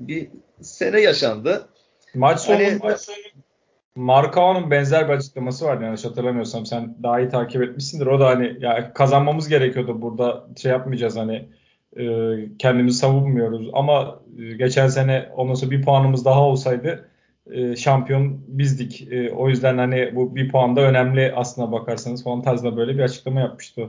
[0.00, 0.28] bir
[0.60, 1.68] sene yaşandı.
[2.14, 3.16] Maç sonu, hani, maç sonu
[3.96, 6.66] Markao'nun benzer bir açıklaması vardı yanlış hatırlamıyorsam.
[6.66, 8.06] Sen daha iyi takip etmişsindir.
[8.06, 11.48] O da hani ya kazanmamız gerekiyordu burada şey yapmayacağız hani
[11.96, 12.04] e,
[12.58, 13.70] kendimizi savunmuyoruz.
[13.72, 17.08] Ama e, geçen sene ondan sonra bir puanımız daha olsaydı
[17.50, 19.08] e, şampiyon bizdik.
[19.12, 23.02] E, o yüzden hani bu bir puan da önemli aslına bakarsanız falan tarzında böyle bir
[23.02, 23.88] açıklama yapmıştı.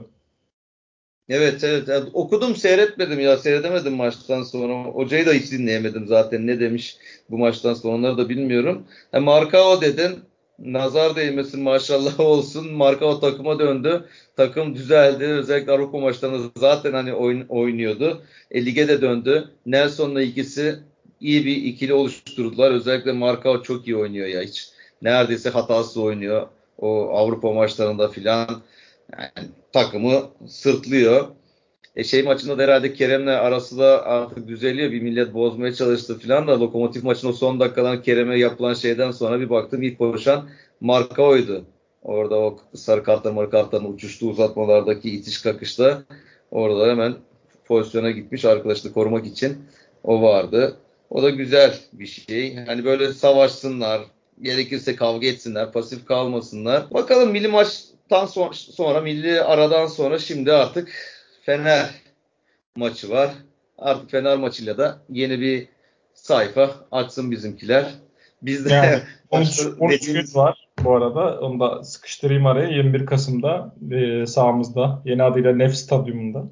[1.28, 4.84] Evet evet okudum seyretmedim ya seyredemedim maçtan sonra.
[4.84, 6.96] Hocayı da hiç dinleyemedim zaten ne demiş
[7.30, 8.86] bu maçtan sonra onları da bilmiyorum.
[9.12, 10.18] E, Markao dedin
[10.58, 12.72] nazar değmesin maşallah olsun.
[12.72, 14.04] Markao takıma döndü.
[14.36, 15.24] Takım düzeldi.
[15.24, 18.22] Özellikle Avrupa maçlarında zaten hani oyn oynuyordu.
[18.50, 19.48] E, lige de döndü.
[19.66, 20.78] Nelson'la ikisi
[21.20, 22.70] iyi bir ikili oluşturdular.
[22.70, 24.68] Özellikle Markao çok iyi oynuyor ya hiç.
[25.02, 26.46] Neredeyse hatasız oynuyor.
[26.78, 28.62] O Avrupa maçlarında filan
[29.18, 31.26] yani takımı sırtlıyor.
[31.96, 34.92] E şey maçında da herhalde Kerem'le arası da artık düzeliyor.
[34.92, 39.40] Bir millet bozmaya çalıştı falan da lokomotif maçın o son dakikadan Kerem'e yapılan şeyden sonra
[39.40, 40.48] bir baktım ilk koşan
[40.80, 41.64] marka oydu.
[42.02, 46.02] Orada o sarı kartlar marka kartların uçuştu uzatmalardaki itiş kakışta
[46.50, 47.14] orada hemen
[47.64, 49.58] pozisyona gitmiş arkadaşını korumak için
[50.04, 50.76] o vardı.
[51.10, 52.56] O da güzel bir şey.
[52.56, 54.00] Hani böyle savaşsınlar,
[54.42, 56.90] gerekirse kavga etsinler, pasif kalmasınlar.
[56.90, 60.92] Bakalım milli maçtan sonra, milli aradan sonra şimdi artık
[61.42, 61.90] Fener
[62.76, 63.30] maçı var.
[63.78, 65.68] Artık Fener maçıyla da yeni bir
[66.14, 67.94] sayfa açsın bizimkiler.
[68.42, 71.40] Biz de yani, 13, 13 gün var bu arada.
[71.40, 72.68] Onu da sıkıştırayım araya.
[72.68, 76.44] 21 Kasım'da e, sahamızda yeni adıyla Nef Stadyumunda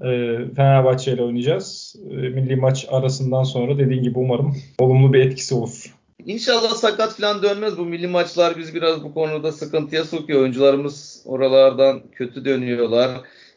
[0.00, 1.96] e, Fenerbahçe ile oynayacağız.
[2.10, 5.94] E, milli maç arasından sonra dediğin gibi umarım olumlu bir etkisi olur.
[6.26, 7.78] İnşallah sakat falan dönmez.
[7.78, 10.40] Bu milli maçlar biz biraz bu konuda sıkıntıya sokuyor.
[10.40, 13.10] Oyuncularımız oralardan kötü dönüyorlar.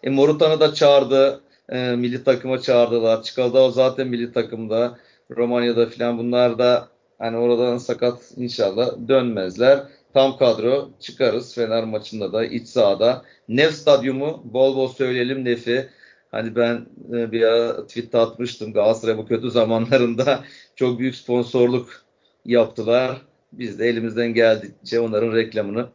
[0.03, 1.41] E, Morutan'ı da çağırdı.
[1.69, 3.23] E, milli takıma çağırdılar.
[3.23, 4.97] Çikaldao zaten milli takımda.
[5.37, 6.87] Romanya'da falan bunlar da
[7.19, 9.83] hani oradan sakat inşallah dönmezler.
[10.13, 13.21] Tam kadro çıkarız Fener maçında da iç sahada.
[13.49, 15.89] Nef stadyumu bol bol söyleyelim Nef'i.
[16.31, 20.43] Hani ben e, bir ara tweet atmıştım Galatasaray bu kötü zamanlarında
[20.75, 22.03] çok büyük sponsorluk
[22.45, 23.21] yaptılar.
[23.53, 25.89] Biz de elimizden geldikçe onların reklamını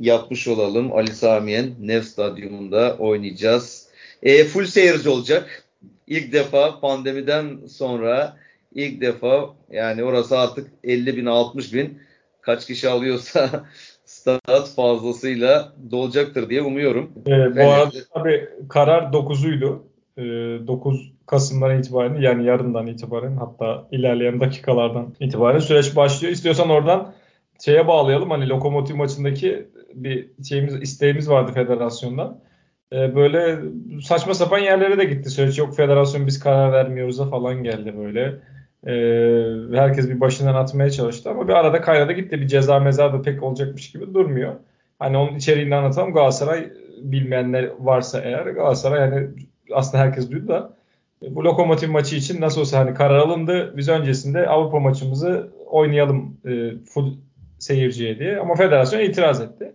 [0.00, 0.92] yapmış olalım.
[0.92, 3.88] Ali Samiyen Nev Stadyumunda oynayacağız.
[4.22, 5.64] E, full seyirci olacak.
[6.06, 8.36] İlk defa pandemiden sonra
[8.74, 11.98] ilk defa yani orası artık 50 bin 60 bin
[12.40, 13.66] kaç kişi alıyorsa
[14.26, 17.12] stat fazlasıyla dolacaktır diye umuyorum.
[17.26, 19.78] E, bu arada tabii karar 9'uydu.
[20.18, 20.22] E,
[20.66, 26.32] 9 Kasım'dan itibaren yani yarından itibaren hatta ilerleyen dakikalardan itibaren süreç başlıyor.
[26.32, 27.14] İstiyorsan oradan
[27.64, 32.40] şeye bağlayalım hani lokomotiv maçındaki bir şeyimiz isteğimiz vardı federasyondan.
[32.92, 33.58] Ee, böyle
[34.02, 35.58] saçma sapan yerlere de gitti süreç.
[35.58, 38.34] Yok federasyon biz karar vermiyoruz da falan geldi böyle.
[38.86, 42.40] Ee, herkes bir başından atmaya çalıştı ama bir arada kaynadı gitti.
[42.40, 44.54] Bir ceza meza da pek olacakmış gibi durmuyor.
[44.98, 46.12] Hani onun içeriğini anlatalım.
[46.12, 46.70] Galatasaray
[47.02, 49.28] bilmeyenler varsa eğer Galatasaray yani
[49.72, 50.76] aslında herkes duydu da
[51.22, 53.74] bu lokomotiv maçı için nasıl olsa hani karar alındı.
[53.76, 56.36] Biz öncesinde Avrupa maçımızı oynayalım.
[56.46, 57.12] E, full
[57.58, 59.72] seyirciye diye ama federasyon itiraz etti.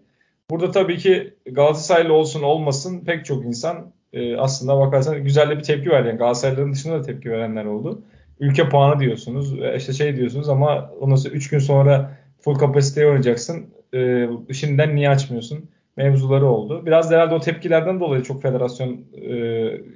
[0.50, 5.90] Burada tabii ki Galatasaraylı olsun olmasın pek çok insan e, aslında bakarsan güzel bir tepki
[5.90, 6.08] verdi.
[6.08, 8.02] Yani Galatasaraylıların dışında da tepki verenler oldu.
[8.42, 13.08] Ülke puanı diyorsunuz, e, işte şey diyorsunuz ama ondan sonra 3 gün sonra full kapasiteye
[13.08, 13.66] oynayacaksın.
[13.94, 15.70] E, şimdiden niye açmıyorsun?
[15.98, 16.86] Mevzuları oldu.
[16.86, 19.36] Biraz da herhalde o tepkilerden dolayı çok federasyon e,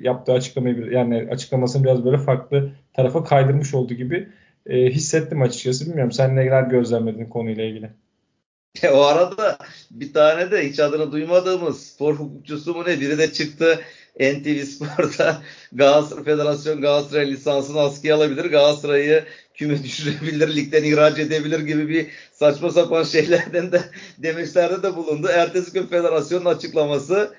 [0.01, 4.27] yaptığı açıklamayı yani açıklamasını biraz böyle farklı tarafa kaydırmış olduğu gibi
[4.65, 5.85] e, hissettim açıkçası.
[5.85, 7.89] Bilmiyorum sen neler gözlemledin konuyla ilgili.
[8.93, 9.57] o arada
[9.91, 13.79] bir tane de hiç adını duymadığımız spor hukukçusu mu ne biri de çıktı
[14.19, 15.41] NTV Spor'da
[15.73, 18.45] Galatasaray Federasyon Galatasaray lisansını askıya alabilir.
[18.45, 19.23] Galatasaray'ı
[19.53, 23.81] küme düşürebilir, ligden ihraç edebilir gibi bir saçma sapan şeylerden de
[24.17, 25.27] demeçlerde de bulundu.
[25.33, 27.33] Ertesi gün federasyonun açıklaması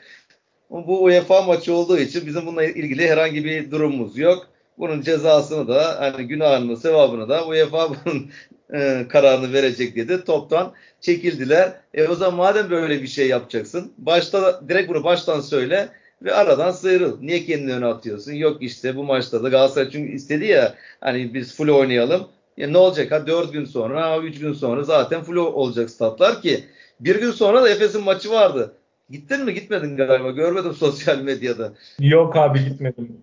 [0.71, 4.47] bu UEFA maçı olduğu için bizim bununla ilgili herhangi bir durumumuz yok.
[4.79, 8.31] Bunun cezasını da hani günahını, sevabını da UEFA bunun
[8.75, 10.25] e, kararını verecek dedi.
[10.25, 11.73] Toptan çekildiler.
[11.95, 15.89] E o zaman madem böyle bir şey yapacaksın, başta direkt bunu baştan söyle
[16.23, 17.21] ve aradan sıyrıl.
[17.21, 18.33] Niye kendini öne atıyorsun?
[18.33, 22.29] Yok işte bu maçta da Galatasaray çünkü istedi ya hani biz full oynayalım.
[22.57, 26.65] Ya ne olacak ha 4 gün sonra, 3 gün sonra zaten full olacak statlar ki
[27.01, 28.73] bir gün sonra da Efes'in maçı vardı.
[29.11, 29.55] Gittin mi?
[29.55, 30.31] Gitmedin galiba.
[30.31, 31.73] Görmedim sosyal medyada.
[32.01, 33.21] Yok abi gitmedim.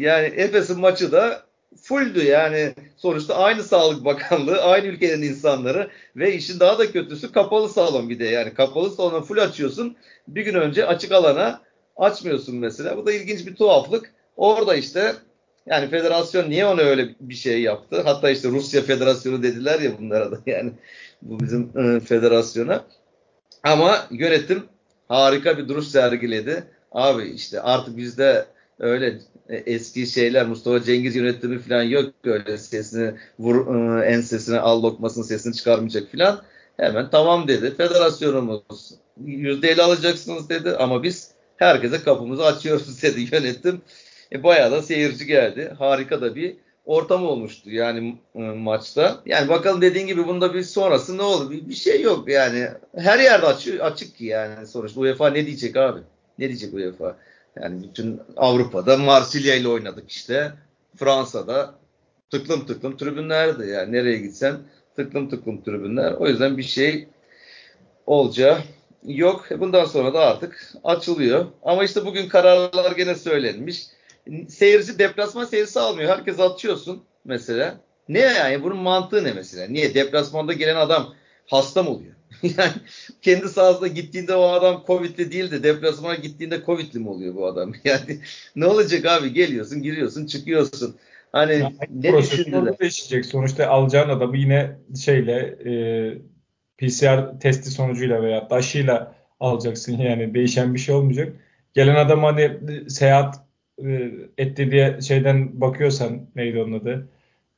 [0.00, 1.42] yani Efes'in maçı da
[1.82, 7.68] fulldü yani sonuçta aynı Sağlık Bakanlığı, aynı ülkenin insanları ve işin daha da kötüsü kapalı
[7.68, 9.96] salon bir de yani kapalı salonu full açıyorsun.
[10.28, 11.60] Bir gün önce açık alana
[11.96, 12.96] açmıyorsun mesela.
[12.96, 14.12] Bu da ilginç bir tuhaflık.
[14.36, 15.14] Orada işte
[15.66, 18.02] yani federasyon niye ona öyle bir şey yaptı?
[18.04, 20.72] Hatta işte Rusya Federasyonu dediler ya bunlara da yani
[21.22, 22.84] bu bizim e, federasyona.
[23.62, 24.62] Ama yönetim
[25.08, 26.64] harika bir duruş sergiledi.
[26.92, 28.46] Abi işte artık bizde
[28.78, 34.82] öyle e, eski şeyler Mustafa Cengiz yönetimi falan yok öyle sesini vur e, ensesine al
[34.82, 36.42] lokmasının sesini çıkarmayacak falan.
[36.76, 37.76] Hemen tamam dedi.
[37.76, 43.80] Federasyonumuz %50 alacaksınız dedi ama biz herkese kapımızı açıyoruz dedi yönetim.
[44.32, 45.74] E, bayağı da seyirci geldi.
[45.78, 49.20] Harika da bir ortam olmuştu yani e, maçta.
[49.26, 51.50] Yani bakalım dediğin gibi bunda bir sonrası ne olur?
[51.50, 52.68] Bir, bir şey yok yani.
[52.96, 56.00] Her yerde açık, açık ki yani sonuçta UEFA ne diyecek abi?
[56.38, 57.16] Ne diyecek UEFA?
[57.60, 60.52] Yani bütün Avrupa'da Marsilya ile oynadık işte.
[60.96, 61.74] Fransa'da
[62.30, 64.56] tıklım tıklım tribünlerdi yani nereye gitsen
[64.96, 66.12] tıklım tıklım tribünler.
[66.12, 67.08] O yüzden bir şey
[68.06, 68.58] olacağı
[69.06, 69.46] yok.
[69.58, 71.46] Bundan sonra da artık açılıyor.
[71.62, 73.86] Ama işte bugün kararlar gene söylenmiş.
[74.48, 76.10] Seyirci deplasman seyircisi almıyor.
[76.10, 77.80] Herkes atıyorsun mesela.
[78.08, 79.68] Ne yani bunun mantığı ne mesela?
[79.68, 81.14] Niye deplasmanda gelen adam
[81.46, 82.12] hasta mı oluyor?
[82.42, 82.72] yani
[83.22, 87.72] kendi sahasına gittiğinde o adam Covid'li değil de deplasmana gittiğinde Covid'li mi oluyor bu adam?
[87.84, 88.20] Yani
[88.56, 89.32] ne olacak abi?
[89.32, 90.96] Geliyorsun, giriyorsun, çıkıyorsun.
[91.32, 92.78] Hani ya, ne düşündüler?
[92.78, 93.26] değişecek.
[93.26, 95.72] Sonuçta alacağın adamı yine şeyle e,
[96.78, 99.98] PCR testi sonucuyla veya aşıyla alacaksın.
[99.98, 101.36] Yani değişen bir şey olmayacak.
[101.74, 102.60] Gelen adam hani
[102.90, 103.36] seyahat
[103.84, 107.08] e, etti diye şeyden bakıyorsan neydi onun adı?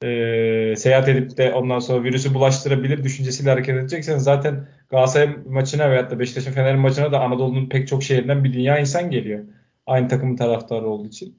[0.02, 6.10] e, seyahat edip de ondan sonra virüsü bulaştırabilir düşüncesiyle hareket edeceksen zaten Galatasaray maçına veyahut
[6.10, 9.44] da Beşiktaş'ın Fener'in maçına da Anadolu'nun pek çok şehrinden bir dünya insan geliyor.
[9.86, 11.38] Aynı takımın taraftarı olduğu için.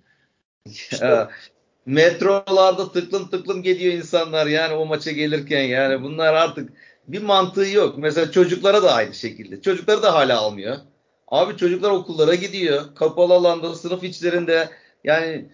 [0.65, 1.27] İşte,
[1.85, 6.73] metrolarda tıklım tıklım geliyor insanlar yani o maça gelirken yani bunlar artık
[7.11, 7.97] bir mantığı yok.
[7.97, 9.61] Mesela çocuklara da aynı şekilde.
[9.61, 10.77] Çocukları da hala almıyor.
[11.27, 12.81] Abi çocuklar okullara gidiyor.
[12.95, 14.69] Kapalı alanda sınıf içlerinde
[15.03, 15.45] yani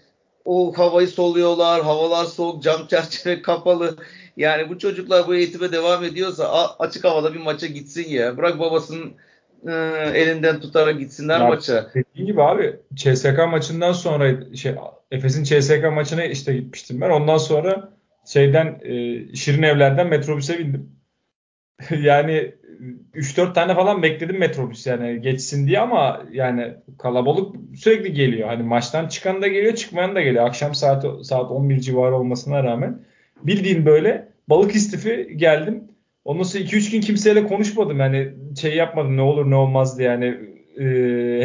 [0.46, 3.98] o havayı soluyorlar, havalar soğuk, cam çerçeve kapalı.
[4.38, 8.38] Yani bu çocuklar bu eğitime devam ediyorsa açık havada bir maça gitsin ya.
[8.38, 9.14] Bırak babasının
[9.68, 9.74] e,
[10.14, 11.92] elinden tutarak gitsinler ya, maça.
[11.96, 14.76] Dediğim gibi abi CSK maçından sonra şey
[15.12, 17.10] Efes'in CSK maçına işte gitmiştim ben.
[17.10, 17.90] Ondan sonra
[18.26, 20.95] şeyden e, Şirin Evler'den metrobüse bindim.
[22.02, 22.56] yani
[23.16, 28.48] 3-4 tane falan bekledim metrobüs yani geçsin diye ama yani kalabalık sürekli geliyor.
[28.48, 30.46] Hani maçtan çıkan da geliyor, çıkmayan da geliyor.
[30.46, 33.00] Akşam saat saat 11 civarı olmasına rağmen
[33.44, 35.84] bildiğin böyle balık istifi geldim.
[36.26, 38.00] Ondan sonra 2-3 gün kimseyle konuşmadım.
[38.00, 40.26] Yani şey yapmadım ne olur ne olmaz diye yani
[40.80, 40.86] e,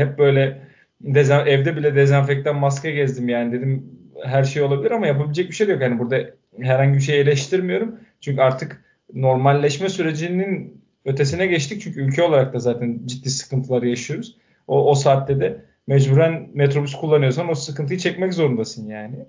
[0.01, 0.63] hep böyle
[1.01, 5.69] dezen, evde bile dezenfektan maske gezdim yani dedim her şey olabilir ama yapabilecek bir şey
[5.69, 5.83] yok.
[5.83, 8.01] Yani burada herhangi bir şey eleştirmiyorum.
[8.21, 11.83] Çünkü artık normalleşme sürecinin ötesine geçtik.
[11.83, 14.37] Çünkü ülke olarak da zaten ciddi sıkıntılar yaşıyoruz.
[14.67, 19.27] O, o saatte de mecburen metrobüs kullanıyorsan o sıkıntıyı çekmek zorundasın yani.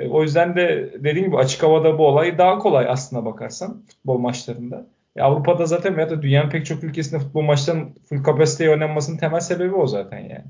[0.00, 4.18] E, o yüzden de dediğim gibi açık havada bu olay daha kolay aslına bakarsan futbol
[4.18, 4.86] maçlarında.
[5.16, 9.40] E, Avrupa'da zaten veya da dünyanın pek çok ülkesinde futbol maçlarının full kapasiteye oynanmasının temel
[9.40, 10.44] sebebi o zaten yani.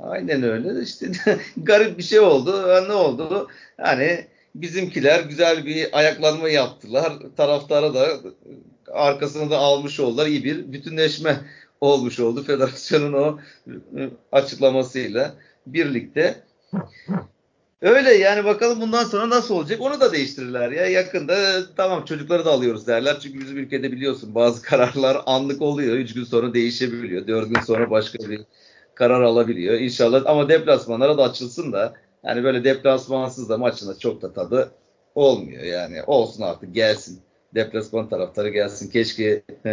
[0.00, 0.82] Aynen öyle.
[0.82, 1.06] İşte
[1.56, 2.66] garip bir şey oldu.
[2.88, 3.48] Ne oldu?
[3.76, 4.26] Hani
[4.62, 7.12] bizimkiler güzel bir ayaklanma yaptılar.
[7.36, 8.08] Taraftara da
[8.92, 10.26] arkasını da almış oldular.
[10.26, 11.40] İyi bir bütünleşme
[11.80, 13.38] olmuş oldu federasyonun o
[13.96, 15.34] ıı, açıklamasıyla
[15.66, 16.42] birlikte.
[17.82, 22.50] Öyle yani bakalım bundan sonra nasıl olacak onu da değiştirirler ya yakında tamam çocukları da
[22.50, 27.54] alıyoruz derler çünkü bizim ülkede biliyorsun bazı kararlar anlık oluyor 3 gün sonra değişebiliyor 4
[27.54, 28.40] gün sonra başka bir
[28.94, 31.94] karar alabiliyor inşallah ama deplasmanlara da açılsın da
[32.26, 34.70] yani böyle deplasmansız da maçında çok da tadı
[35.14, 37.20] olmuyor yani olsun artık gelsin
[37.54, 39.70] deplasman taraftarı gelsin keşke e,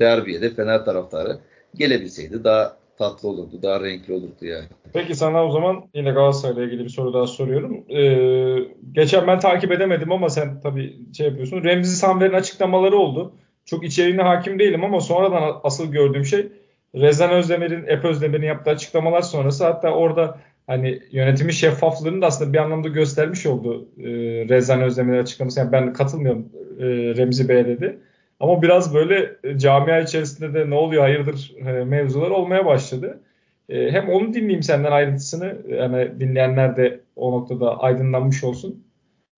[0.00, 1.38] derbiye de Fener taraftarı
[1.74, 4.64] gelebilseydi daha tatlı olurdu, daha renkli olurdu yani.
[4.92, 7.84] Peki sana o zaman yine Galatasaray'la ilgili bir soru daha soruyorum.
[7.90, 8.58] Ee,
[8.92, 11.64] geçen ben takip edemedim ama sen tabii şey yapıyorsun.
[11.64, 13.32] Remzi Sanver'in açıklamaları oldu.
[13.64, 16.48] Çok içeriğine hakim değilim ama sonradan asıl gördüğüm şey
[16.94, 20.38] Rezan Özdemir'in, Ep Özdemir'in yaptığı açıklamalar sonrası hatta orada
[20.70, 24.08] hani yönetimin şeffaflığını da aslında bir anlamda göstermiş oldu e,
[24.48, 25.60] Rezan Özdemir'in açıklaması.
[25.60, 26.84] Yani ben katılmıyorum e,
[27.16, 27.98] Remzi Bey'e dedi.
[28.40, 33.20] Ama biraz böyle e, camia içerisinde de ne oluyor hayırdır e, mevzular olmaya başladı.
[33.68, 35.56] E, hem onu dinleyeyim senden ayrıntısını.
[35.68, 38.84] Yani dinleyenler de o noktada aydınlanmış olsun.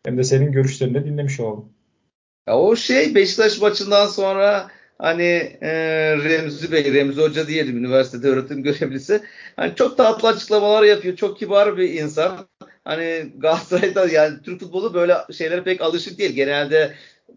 [0.05, 1.69] Hem de senin görüşlerini de dinlemiş olalım.
[2.49, 4.69] Ya o şey Beşiktaş maçından sonra
[5.03, 5.73] hani e,
[6.17, 9.21] Remzi Bey, Remzi Hoca diyelim üniversitede öğretim görevlisi.
[9.57, 11.17] Hani çok tatlı açıklamalar yapıyor.
[11.17, 12.49] Çok kibar bir insan.
[12.85, 16.31] Hani Galatasaray'da yani Türk futbolu böyle şeylere pek alışık değil.
[16.31, 16.95] Genelde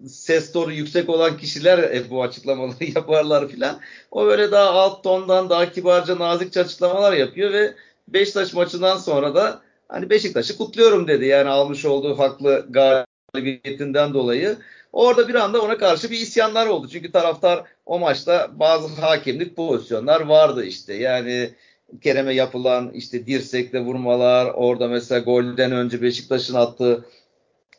[0.07, 3.79] ses tonu yüksek olan kişiler e, bu açıklamaları yaparlar filan.
[4.11, 7.73] O böyle daha alt tondan daha kibarca nazikçe açıklamalar yapıyor ve
[8.07, 11.25] Beşiktaş maçından sonra da hani Beşiktaş'ı kutluyorum dedi.
[11.25, 14.57] Yani almış olduğu haklı galibiyetinden dolayı.
[14.95, 16.87] Orada bir anda ona karşı bir isyanlar oldu.
[16.91, 20.93] Çünkü taraftar o maçta bazı hakemlik pozisyonlar vardı işte.
[20.93, 21.49] Yani
[22.01, 27.05] Kerem'e yapılan işte dirsekle vurmalar, orada mesela golden önce Beşiktaş'ın attığı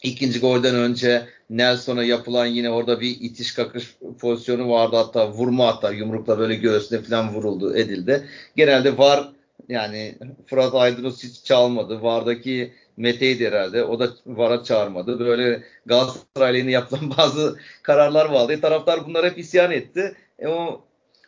[0.03, 5.91] ikinci golden önce Nelson'a yapılan yine orada bir itiş kakış pozisyonu vardı hatta vurma hatta
[5.91, 8.29] yumrukla böyle göğsüne falan vuruldu edildi.
[8.57, 9.29] Genelde var
[9.69, 10.15] yani
[10.47, 12.03] Fırat Aydınus hiç çalmadı.
[12.03, 13.85] Vardaki Mete'ydi herhalde.
[13.85, 15.19] O da VAR'a çağırmadı.
[15.19, 18.61] Böyle Galatasaray'la yapılan bazı kararlar vardı.
[18.61, 20.15] Taraftar bunlar hep isyan etti.
[20.39, 20.87] E o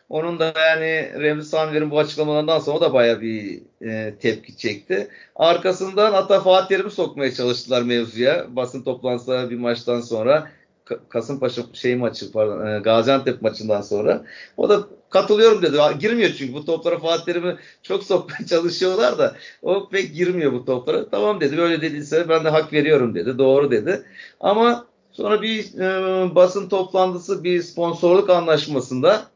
[0.09, 5.07] onun da yani Remzi Sanver'in bu açıklamalarından sonra da baya bir e, tepki çekti.
[5.35, 8.55] Arkasından hatta Fatih Terim'i sokmaya çalıştılar mevzuya.
[8.55, 10.51] Basın toplantısı bir maçtan sonra.
[11.09, 14.25] Kasımpaşa şey maçı pardon e, Gaziantep maçından sonra.
[14.57, 15.77] O da katılıyorum dedi.
[15.99, 21.09] Girmiyor çünkü bu toplara Fatih Terim'i çok sokmaya çalışıyorlar da o pek girmiyor bu toplara.
[21.09, 23.37] Tamam dedi böyle dediyse ben de hak veriyorum dedi.
[23.37, 24.03] Doğru dedi.
[24.39, 29.31] Ama sonra bir e, basın toplantısı bir sponsorluk anlaşmasında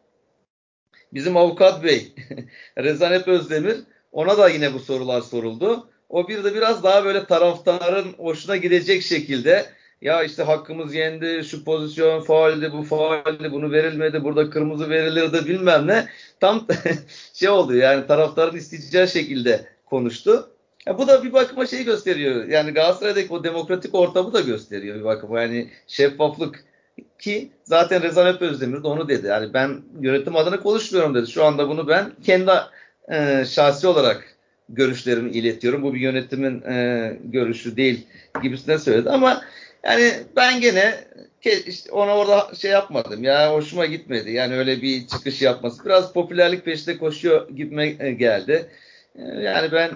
[1.13, 2.15] Bizim avukat bey
[2.77, 3.77] Rezanet Özdemir
[4.11, 5.89] ona da yine bu sorular soruldu.
[6.09, 9.65] O bir de biraz daha böyle taraftarın hoşuna gidecek şekilde
[10.03, 15.87] ya işte hakkımız yendi, şu pozisyon faaldi, bu faaldi, bunu verilmedi, burada kırmızı verilirdi bilmem
[15.87, 16.07] ne.
[16.39, 16.67] Tam
[17.33, 20.49] şey oldu yani taraftarın isteyeceği şekilde konuştu.
[20.85, 22.45] Ya bu da bir bakıma şey gösteriyor.
[22.45, 25.41] Yani Galatasaray'daki o demokratik ortamı da gösteriyor bir bakıma.
[25.41, 26.63] Yani şeffaflık
[27.19, 29.27] ki zaten Rezan Özdemir de onu dedi.
[29.27, 31.31] Yani ben yönetim adına konuşmuyorum dedi.
[31.31, 32.51] Şu anda bunu ben kendi
[33.11, 34.35] e, şahsi olarak
[34.69, 35.83] görüşlerimi iletiyorum.
[35.83, 38.07] Bu bir yönetimin e, görüşü değil
[38.43, 39.41] gibisine söyledi ama
[39.83, 40.95] yani ben gene
[41.67, 44.31] işte ona orada şey yapmadım ya hoşuma gitmedi.
[44.31, 45.85] Yani öyle bir çıkış yapması.
[45.85, 48.69] Biraz popülerlik peşinde koşuyor gibime e, geldi.
[49.15, 49.89] E, yani ben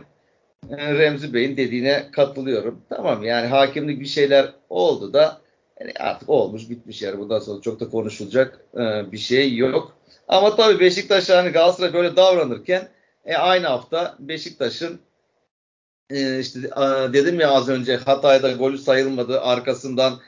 [0.77, 2.81] e, Remzi Bey'in dediğine katılıyorum.
[2.89, 5.41] Tamam yani hakimlik bir şeyler oldu da
[5.79, 8.59] yani artık olmuş bitmiş yani bundan sonra çok da konuşulacak
[9.11, 9.97] bir şey yok.
[10.27, 12.87] Ama tabii Beşiktaş hani Galatasaray böyle davranırken
[13.25, 14.99] e, aynı hafta Beşiktaş'ın
[16.09, 16.59] e, işte
[17.13, 20.19] dedim ya az önce Hatay'da golü sayılmadı arkasından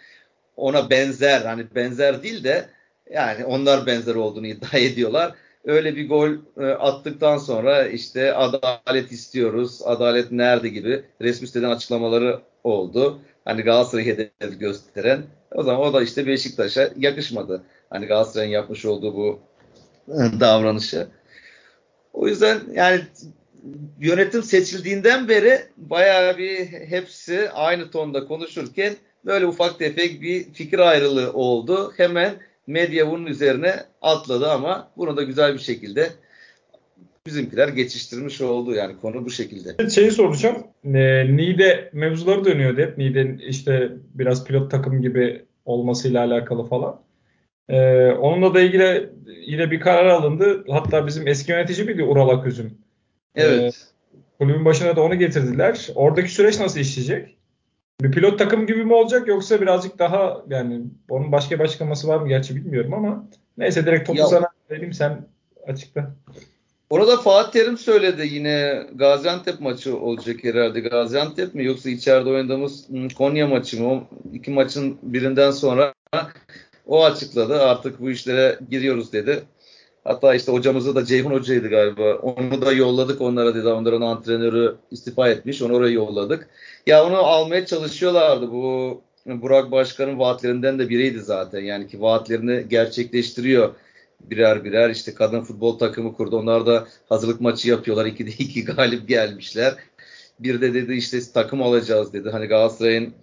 [0.58, 2.70] ona benzer hani benzer değil de
[3.10, 5.34] yani onlar benzer olduğunu iddia ediyorlar.
[5.65, 12.39] Öyle bir gol e, attıktan sonra işte adalet istiyoruz, adalet nerede gibi resmi siteden açıklamaları
[12.63, 13.20] oldu.
[13.46, 15.24] Hani Galatasaray hedef gösteren.
[15.52, 17.63] O zaman o da işte Beşiktaş'a yakışmadı.
[17.90, 19.40] Hani Galatasaray'ın yapmış olduğu bu
[20.08, 21.08] e, davranışı.
[22.13, 23.02] O yüzden yani
[23.99, 28.93] yönetim seçildiğinden beri bayağı bir hepsi aynı tonda konuşurken
[29.25, 31.93] böyle ufak tefek bir fikir ayrılığı oldu.
[31.97, 32.33] Hemen
[32.67, 36.10] medya bunun üzerine atladı ama bunu da güzel bir şekilde
[37.25, 39.89] bizimkiler geçiştirmiş oldu yani konu bu şekilde.
[39.89, 40.57] Şeyi soracağım.
[40.85, 42.97] E, Nide mevzuları dönüyordu hep.
[42.97, 47.01] Nide işte biraz pilot takım gibi olmasıyla alakalı falan.
[47.69, 49.10] E, onunla da ilgili
[49.45, 50.65] yine bir karar alındı.
[50.69, 52.88] Hatta bizim eski yönetici miydi Ural Aküz'ün?
[53.36, 53.73] Evet.
[54.13, 55.88] E, kulübün başına da onu getirdiler.
[55.96, 57.36] Oradaki süreç nasıl işleyecek?
[58.02, 62.17] Bir pilot takım gibi mi olacak yoksa birazcık daha yani onun başka bir açıklaması var
[62.17, 63.25] mı gerçi bilmiyorum ama
[63.58, 65.25] neyse direkt topu ya, sana vereyim sen
[65.67, 66.12] açıkla.
[66.90, 70.80] Onu da Fatih Terim söyledi yine Gaziantep maçı olacak herhalde.
[70.80, 72.86] Gaziantep mi yoksa içeride oynadığımız
[73.17, 73.90] Konya maçı mı?
[73.90, 74.04] O
[74.34, 75.94] iki maçın birinden sonra
[76.88, 77.62] o açıkladı.
[77.62, 79.44] Artık bu işlere giriyoruz dedi.
[80.10, 82.15] Hatta işte hocamızı da Ceyhun Hoca'ydı galiba.
[82.15, 83.67] Onu da yolladık onlara dedi.
[83.67, 85.62] Onların antrenörü istifa etmiş.
[85.62, 86.49] Onu oraya yolladık.
[86.87, 88.51] Ya onu almaya çalışıyorlardı.
[88.51, 91.60] Bu Burak Başkan'ın vaatlerinden de biriydi zaten.
[91.60, 93.75] Yani ki vaatlerini gerçekleştiriyor
[94.21, 96.37] birer birer işte kadın futbol takımı kurdu.
[96.37, 98.05] Onlar da hazırlık maçı yapıyorlar.
[98.05, 99.75] 2'de 2 galip gelmişler.
[100.39, 102.29] Bir de dedi işte takım alacağız dedi.
[102.29, 103.13] Hani Galatasaray'ın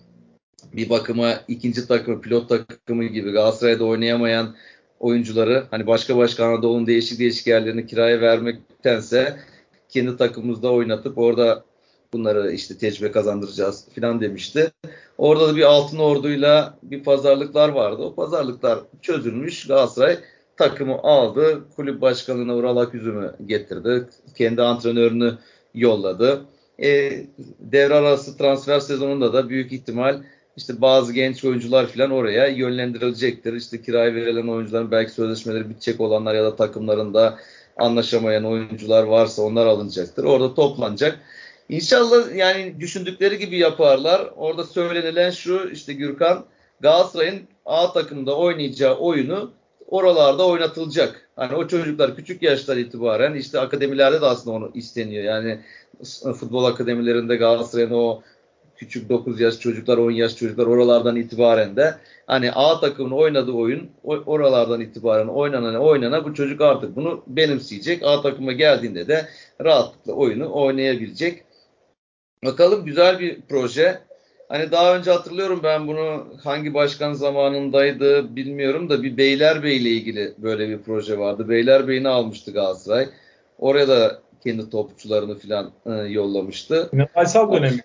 [0.72, 4.54] bir bakıma ikinci takımı, pilot takımı gibi Galatasaray'da oynayamayan
[5.00, 9.36] oyuncuları hani başka başka Anadolu'nun değişik değişik yerlerini kiraya vermektense
[9.88, 11.64] kendi takımımızda oynatıp orada
[12.12, 14.72] bunları işte tecrübe kazandıracağız filan demişti.
[15.18, 18.02] Orada da bir altın orduyla bir pazarlıklar vardı.
[18.02, 19.66] O pazarlıklar çözülmüş.
[19.66, 20.18] Galatasaray
[20.56, 21.64] takımı aldı.
[21.76, 24.08] Kulüp başkanına Ural Aküzüm'ü getirdi.
[24.34, 25.34] Kendi antrenörünü
[25.74, 26.44] yolladı.
[26.82, 27.12] E,
[27.60, 30.22] devre arası transfer sezonunda da büyük ihtimal
[30.56, 33.52] işte bazı genç oyuncular falan oraya yönlendirilecektir.
[33.52, 37.38] İşte kiraya verilen oyuncuların belki sözleşmeleri bitecek olanlar ya da takımlarında
[37.76, 40.24] anlaşamayan oyuncular varsa onlar alınacaktır.
[40.24, 41.20] Orada toplanacak.
[41.68, 44.30] İnşallah yani düşündükleri gibi yaparlar.
[44.36, 46.44] Orada söylenilen şu işte Gürkan
[46.80, 49.50] Galatasaray'ın A takımında oynayacağı oyunu
[49.86, 51.28] oralarda oynatılacak.
[51.36, 55.24] Hani o çocuklar küçük yaştan itibaren işte akademilerde de aslında onu isteniyor.
[55.24, 55.60] Yani
[56.34, 58.22] futbol akademilerinde Galatasaray'ın o
[58.76, 61.94] küçük 9 yaş çocuklar, 10 yaş çocuklar oralardan itibaren de
[62.26, 68.02] hani A takımın oynadığı oyun oralardan itibaren oynanana oynana bu çocuk artık bunu benimseyecek.
[68.04, 69.28] A takıma geldiğinde de
[69.64, 71.42] rahatlıkla oyunu oynayabilecek.
[72.44, 73.98] Bakalım güzel bir proje.
[74.48, 80.34] Hani daha önce hatırlıyorum ben bunu hangi başkan zamanındaydı bilmiyorum da bir Beylerbeyi ile ilgili
[80.38, 81.48] böyle bir proje vardı.
[81.48, 83.08] Beylerbeyi'ni almıştı Galatasaray.
[83.58, 86.90] Oraya da kendi topçularını falan e, yollamıştı.
[87.14, 87.80] Aysal dönemi.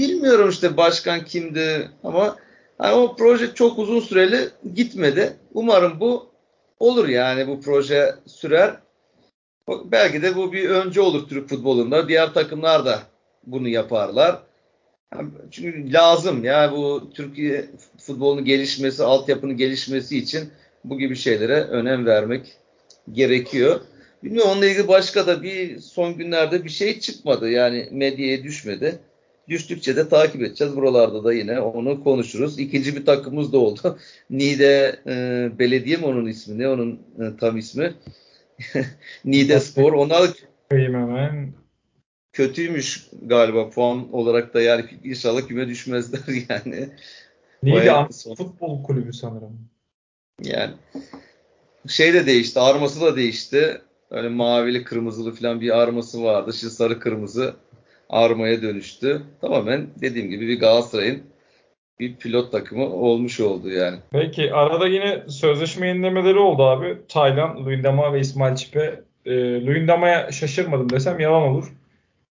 [0.00, 2.36] Bilmiyorum işte başkan kimdi ama
[2.78, 5.36] hani o proje çok uzun süreli gitmedi.
[5.54, 6.28] Umarım bu
[6.78, 8.76] olur yani bu proje sürer.
[9.84, 12.08] Belki de bu bir önce olur Türk futbolunda.
[12.08, 13.02] Diğer takımlar da
[13.46, 14.42] bunu yaparlar.
[15.50, 17.64] Çünkü lazım ya bu Türkiye
[17.98, 20.50] futbolunun gelişmesi, altyapının gelişmesi için
[20.84, 22.56] bu gibi şeylere önem vermek
[23.12, 23.80] gerekiyor.
[24.24, 27.50] Bilmiyorum onunla ilgili başka da bir son günlerde bir şey çıkmadı.
[27.50, 28.98] Yani medyaya düşmedi.
[29.50, 30.76] Düştükçe de takip edeceğiz.
[30.76, 32.58] Buralarda da yine onu konuşuruz.
[32.58, 33.98] İkinci bir takımımız da oldu.
[34.30, 36.58] Niğde e, Belediye mi onun ismi?
[36.58, 37.94] Ne onun e, tam ismi?
[39.24, 39.92] Niğde Spor.
[39.92, 40.30] Onlar
[40.70, 41.52] hemen
[42.32, 46.88] kötüymüş galiba puan olarak da yani inşallah küme düşmezler yani.
[47.62, 48.34] Niğde son...
[48.34, 49.68] futbol kulübü sanırım.
[50.42, 50.74] Yani
[51.88, 53.80] şey de değişti, arması da değişti.
[54.10, 56.52] Öyle mavili kırmızılı falan bir arması vardı.
[56.52, 57.54] Şimdi sarı kırmızı
[58.10, 59.22] armaya dönüştü.
[59.40, 61.22] Tamamen dediğim gibi bir Galatasaray'ın
[62.00, 63.98] bir pilot takımı olmuş oldu yani.
[64.12, 66.96] Peki arada yine sözleşme yenilemeleri oldu abi.
[67.08, 69.00] Taylan, Luyendama ve İsmail Çipe.
[69.26, 69.32] E,
[69.66, 71.72] Luyendama'ya şaşırmadım desem yalan olur.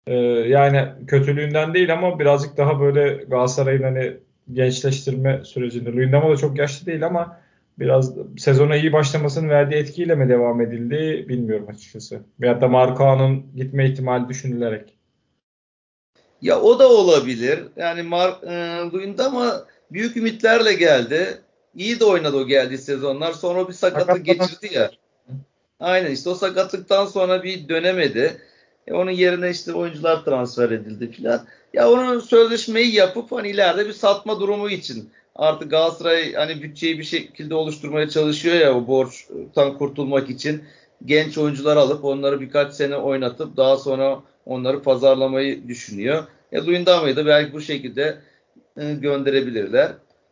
[0.07, 0.13] E,
[0.49, 4.13] yani kötülüğünden değil ama birazcık daha böyle Galatasaray'ın hani
[4.53, 5.91] gençleştirme sürecinde.
[5.91, 7.37] Luyendama da çok yaşlı değil ama
[7.79, 12.19] biraz sezona iyi başlamasının verdiği etkiyle mi devam edildi bilmiyorum açıkçası.
[12.41, 14.96] Veyahut da Marco'nun gitme ihtimali düşünülerek.
[16.41, 17.59] Ya o da olabilir.
[17.75, 18.29] Yani Mar
[19.17, 21.41] e, ama büyük ümitlerle geldi.
[21.75, 23.33] İyi de oynadı o geldiği sezonlar.
[23.33, 24.91] Sonra bir sakatlık geçirdi ya.
[25.79, 28.41] Aynen işte o sakatlıktan sonra bir dönemedi.
[28.87, 31.45] E, onun yerine işte oyuncular transfer edildi filan.
[31.73, 37.03] Ya onun sözleşmeyi yapıp hani ileride bir satma durumu için artık Galatasaray hani bütçeyi bir
[37.03, 40.63] şekilde oluşturmaya çalışıyor ya o borçtan kurtulmak için
[41.05, 46.23] genç oyuncular alıp onları birkaç sene oynatıp daha sonra onları pazarlamayı düşünüyor.
[46.51, 48.17] E, Luyendama'yı da belki bu şekilde
[48.77, 49.91] e, gönderebilirler.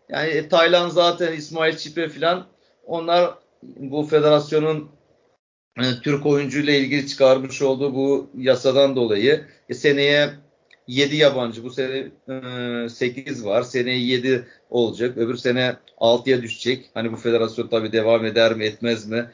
[0.10, 2.46] Yani e, Taylan zaten İsmail Çipe falan
[2.86, 4.90] onlar bu federasyonun
[5.78, 10.30] e, Türk oyuncuyla ilgili çıkarmış olduğu bu yasadan dolayı e, seneye
[10.88, 12.08] 7 yabancı bu sene
[12.86, 13.64] e, 8 var.
[13.64, 15.18] Seneye 7 olacak.
[15.18, 16.86] Öbür sene 6'ya düşecek.
[16.94, 19.26] Hani bu federasyon tabii devam eder mi etmez mi?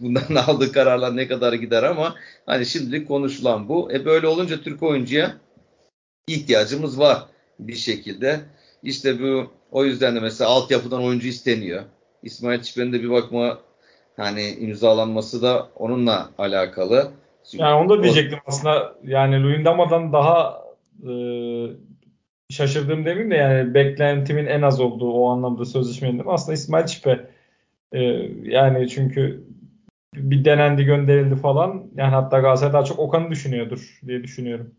[0.00, 2.14] Bundan aldığı kararlar ne kadar gider ama
[2.46, 3.92] hani şimdilik konuşulan bu.
[3.92, 5.34] E böyle olunca Türk oyuncuya
[6.26, 7.18] ihtiyacımız var
[7.58, 8.40] bir şekilde.
[8.82, 11.82] İşte bu o yüzden de mesela altyapıdan oyuncu isteniyor.
[12.22, 13.58] İsmail Çipen'in de bir bakma
[14.16, 17.10] hani imzalanması da onunla alakalı.
[17.52, 18.94] Yani onu da diyecektim o, aslında.
[19.04, 20.64] Yani Luyendama'dan daha
[21.02, 21.12] e,
[22.50, 27.30] şaşırdığım demeyeyim de yani beklentimin en az olduğu o anlamda sözleşmenin aslında İsmail Çipe.
[27.92, 27.98] Ee,
[28.42, 29.44] yani çünkü
[30.14, 31.86] bir denendi gönderildi falan.
[31.96, 34.74] Yani hatta Galatasaray daha çok Okan'ı düşünüyordur diye düşünüyorum.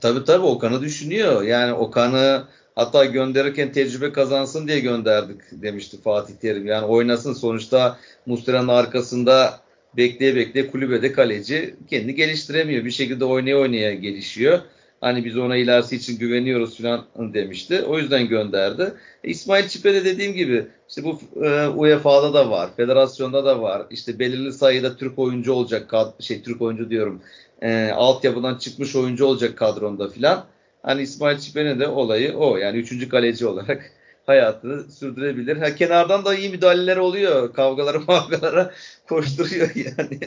[0.00, 1.42] Tabii tabii Okan'ı düşünüyor.
[1.42, 2.44] Yani Okan'ı
[2.74, 6.66] hatta gönderirken tecrübe kazansın diye gönderdik demişti Fatih Terim.
[6.66, 9.60] Yani oynasın sonuçta Muslera'nın arkasında
[9.96, 12.84] bekleye bekleye kulübede kaleci kendini geliştiremiyor.
[12.84, 14.60] Bir şekilde oynaya oynaya gelişiyor.
[15.00, 17.82] Hani biz ona ilerisi için güveniyoruz falan demişti.
[17.82, 18.92] O yüzden gönderdi.
[19.24, 23.86] E, İsmail Çipe de dediğim gibi işte bu e, UEFA'da da var, federasyonda da var.
[23.90, 27.22] İşte belirli sayıda Türk oyuncu olacak, şey Türk oyuncu diyorum.
[27.62, 30.44] E, altyapıdan çıkmış oyuncu olacak kadronda filan.
[30.82, 32.56] Hani İsmail Çipe'nin de olayı o.
[32.56, 33.90] Yani üçüncü kaleci olarak
[34.28, 35.56] hayatını sürdürebilir.
[35.56, 37.52] Ha, kenardan da iyi müdahaleler oluyor.
[37.52, 38.70] Kavgalara mavgalara
[39.08, 40.18] koşturuyor yani.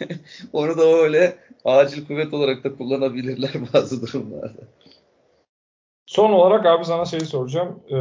[0.52, 4.62] Onu da öyle acil kuvvet olarak da kullanabilirler bazı durumlarda.
[6.06, 7.80] Son olarak abi sana şeyi soracağım.
[7.90, 7.96] Ee,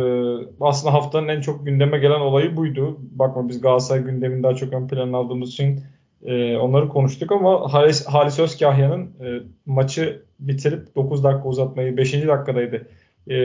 [0.62, 2.98] aslında haftanın en çok gündeme gelen olayı buydu.
[3.00, 5.84] Bakma biz Galatasaray gündemini daha çok ön plana aldığımız için
[6.24, 12.14] e, onları konuştuk ama Halis, Halis Özkahya'nın e, maçı bitirip 9 dakika uzatmayı 5.
[12.14, 12.88] dakikadaydı
[13.28, 13.36] e,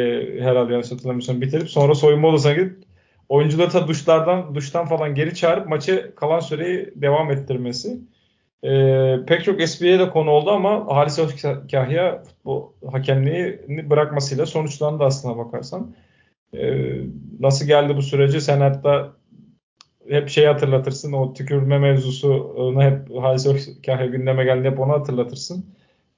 [0.41, 2.77] herhalde yanlış hatırlamıyorsam bitirip sonra soyunma odasına gidip
[3.29, 8.01] oyuncuları da duşlardan duştan falan geri çağırıp maçı kalan süreyi devam ettirmesi.
[8.65, 8.71] E,
[9.27, 13.61] pek çok espriye de konu oldu ama Halis Özkahya bu hakemliği
[13.91, 15.95] bırakmasıyla sonuçlandı aslına bakarsan.
[16.55, 16.61] E,
[17.41, 18.41] nasıl geldi bu süreci?
[18.41, 19.13] Sen hatta
[20.09, 21.13] hep şey hatırlatırsın.
[21.13, 25.65] O tükürme mevzusunu hep Halis Özkahya gündeme geldi hep onu hatırlatırsın.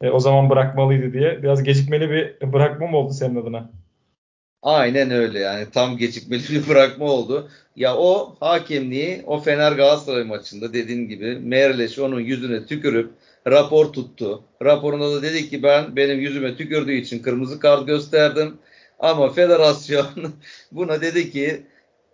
[0.02, 1.42] E, o zaman bırakmalıydı diye.
[1.42, 3.70] Biraz gecikmeli bir bırakma mı oldu senin adına?
[4.62, 7.50] Aynen öyle yani tam gecikmeli bir bırakma oldu.
[7.76, 13.10] Ya o hakemliği o Fener Galatasaray maçında dediğin gibi Merleş onun yüzüne tükürüp
[13.46, 14.42] rapor tuttu.
[14.62, 18.58] Raporunda da dedi ki ben benim yüzüme tükürdüğü için kırmızı kart gösterdim.
[18.98, 20.06] Ama federasyon
[20.72, 21.62] buna dedi ki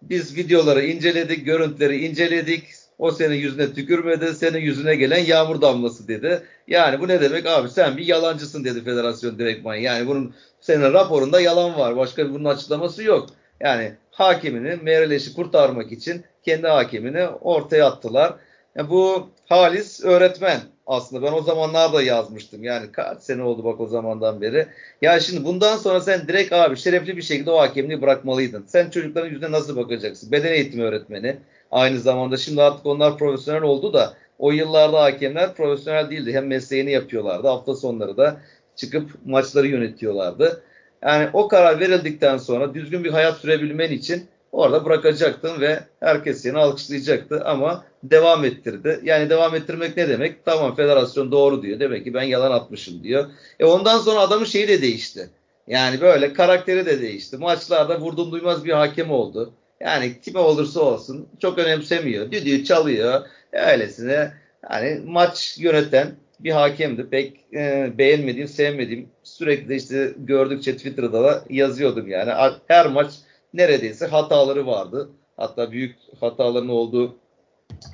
[0.02, 2.64] biz videoları inceledik, görüntüleri inceledik.
[2.98, 6.42] O senin yüzüne tükürmedi, senin yüzüne gelen yağmur damlası dedi.
[6.68, 9.74] Yani bu ne demek abi sen bir yalancısın dedi federasyon direktman.
[9.74, 11.96] Yani bunun senin raporunda yalan var.
[11.96, 13.26] Başka bunun açıklaması yok.
[13.60, 18.34] Yani hakimini Mereleş'i kurtarmak için kendi hakimini ortaya attılar.
[18.76, 21.22] Yani bu Halis öğretmen aslında.
[21.22, 22.64] Ben o zamanlarda yazmıştım.
[22.64, 24.66] Yani kaç sene oldu bak o zamandan beri.
[25.02, 28.64] Ya şimdi bundan sonra sen direkt abi şerefli bir şekilde o hakemliği bırakmalıydın.
[28.66, 30.32] Sen çocukların yüzüne nasıl bakacaksın?
[30.32, 31.36] Beden eğitimi öğretmeni.
[31.70, 36.32] Aynı zamanda şimdi artık onlar profesyonel oldu da o yıllarda hakemler profesyonel değildi.
[36.32, 37.48] Hem mesleğini yapıyorlardı.
[37.48, 38.40] Hafta sonları da
[38.76, 40.62] çıkıp maçları yönetiyorlardı.
[41.02, 46.58] Yani o karar verildikten sonra düzgün bir hayat sürebilmen için orada bırakacaktın ve herkes seni
[46.58, 49.00] alkışlayacaktı ama devam ettirdi.
[49.02, 50.44] Yani devam ettirmek ne demek?
[50.44, 51.80] Tamam federasyon doğru diyor.
[51.80, 53.26] Demek ki ben yalan atmışım diyor.
[53.60, 55.30] E ondan sonra adamın şeyi de değişti.
[55.66, 57.36] Yani böyle karakteri de değişti.
[57.36, 59.52] Maçlarda vurdum duymaz bir hakem oldu.
[59.80, 62.32] Yani kime olursa olsun çok önemsemiyor.
[62.32, 63.26] Düdüğü çalıyor.
[63.52, 64.32] Öylesine
[64.70, 67.10] yani maç yöneten bir hakemdi.
[67.10, 72.54] Pek e, beğenmediğim, sevmediğim sürekli işte gördükçe Twitter'da da yazıyordum yani.
[72.68, 73.12] Her maç
[73.54, 75.10] neredeyse hataları vardı.
[75.36, 77.18] Hatta büyük hataların olduğu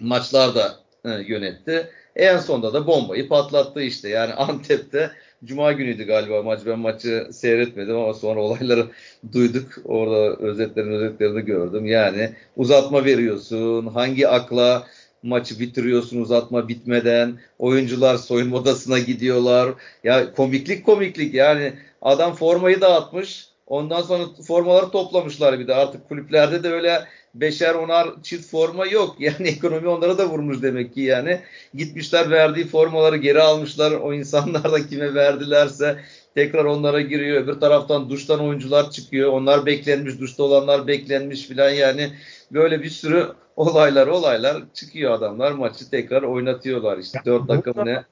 [0.00, 0.74] maçlar da
[1.04, 1.88] e, yönetti.
[2.16, 4.08] En sonunda da bombayı patlattı işte.
[4.08, 5.10] Yani Antep'te
[5.44, 6.60] Cuma günüydü galiba maç.
[6.66, 8.86] Ben maçı seyretmedim ama sonra olayları
[9.32, 9.72] duyduk.
[9.84, 11.86] Orada özetlerin özetlerini gördüm.
[11.86, 13.86] Yani uzatma veriyorsun.
[13.86, 14.86] Hangi akla
[15.22, 17.38] maçı bitiriyorsun uzatma bitmeden.
[17.58, 19.74] Oyuncular soyunma odasına gidiyorlar.
[20.04, 21.72] Ya komiklik komiklik yani
[22.02, 23.53] adam formayı dağıtmış.
[23.66, 25.74] Ondan sonra formaları toplamışlar bir de.
[25.74, 27.04] Artık kulüplerde de öyle
[27.34, 29.16] beşer onar çift forma yok.
[29.20, 31.40] Yani ekonomi onlara da vurmuş demek ki yani.
[31.74, 33.92] Gitmişler verdiği formaları geri almışlar.
[33.92, 35.98] O insanlar da kime verdilerse
[36.34, 37.42] tekrar onlara giriyor.
[37.42, 39.32] Öbür taraftan duştan oyuncular çıkıyor.
[39.32, 42.10] Onlar beklenmiş, duşta olanlar beklenmiş filan yani
[42.52, 47.18] böyle bir sürü olaylar olaylar çıkıyor adamlar maçı tekrar oynatıyorlar işte.
[47.26, 48.04] Dört dakika mı ne?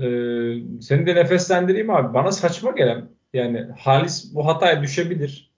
[0.00, 0.06] E,
[0.80, 2.14] seni de nefeslendireyim abi.
[2.14, 5.50] Bana saçma gelen yani Halis bu hataya düşebilir.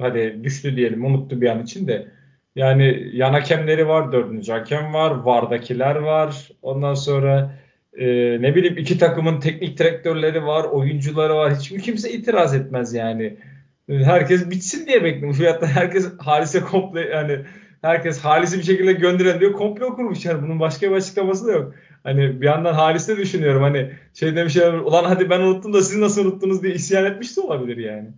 [0.00, 2.08] Hadi düştü diyelim unuttu bir an için de.
[2.56, 6.48] Yani yan hakemleri var, dördüncü hakem var, vardakiler var.
[6.62, 7.54] Ondan sonra
[7.98, 8.06] e,
[8.42, 11.54] ne bileyim iki takımın teknik direktörleri var, oyuncuları var.
[11.54, 13.36] Hiçbir kimse itiraz etmez yani.
[13.88, 15.52] Herkes bitsin diye bekliyor.
[15.52, 17.38] Hatta herkes Halis'e komple yani
[17.82, 19.52] herkes Halis'i bir şekilde gönderelim diyor.
[19.52, 20.42] Komplo kurmuş yani.
[20.42, 21.74] Bunun başka bir açıklaması da yok.
[22.06, 23.62] Hani bir yandan Halis'i düşünüyorum.
[23.62, 27.40] Hani şey demişler ulan hadi ben unuttum da siz nasıl unuttunuz diye isyan etmiş de
[27.40, 28.08] olabilir yani.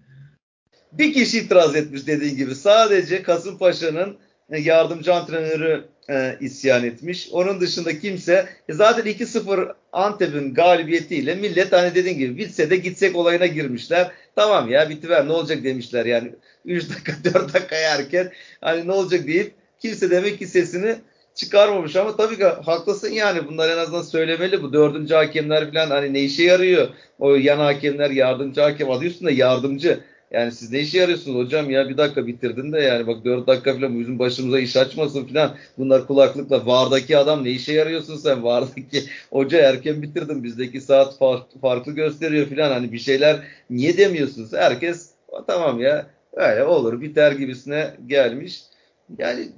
[0.92, 2.54] Bir kişi itiraz etmiş dediğin gibi.
[2.54, 4.16] Sadece Kasımpaşa'nın
[4.50, 7.28] yardımcı antrenörü e, isyan etmiş.
[7.32, 13.16] Onun dışında kimse e, zaten 2-0 Antep'in galibiyetiyle millet hani dediğin gibi bitse de gitsek
[13.16, 14.10] olayına girmişler.
[14.36, 16.32] Tamam ya bitiver ne olacak demişler yani
[16.64, 20.96] 3 dakika 4 dakika erken hani ne olacak deyip kimse demek ki sesini
[21.38, 23.48] çıkarmamış ama tabii ki haklısın yani.
[23.48, 24.62] Bunlar en azından söylemeli.
[24.62, 26.88] Bu dördüncü hakemler falan hani ne işe yarıyor?
[27.18, 30.00] O yan hakemler yardımcı hakem adı üstünde yardımcı.
[30.30, 31.88] Yani siz ne işe yarıyorsunuz hocam ya?
[31.88, 33.06] Bir dakika bitirdin de yani.
[33.06, 35.54] Bak dört dakika falan bizim başımıza iş açmasın falan.
[35.78, 38.42] Bunlar kulaklıkla vardaki adam ne işe yarıyorsun sen?
[38.42, 40.44] Vardaki hoca erken bitirdin.
[40.44, 41.18] Bizdeki saat
[41.60, 42.70] farklı gösteriyor falan.
[42.70, 43.36] Hani bir şeyler
[43.70, 44.52] niye demiyorsunuz?
[44.52, 45.10] Herkes
[45.46, 48.62] tamam ya öyle olur biter gibisine gelmiş.
[49.18, 49.48] Yani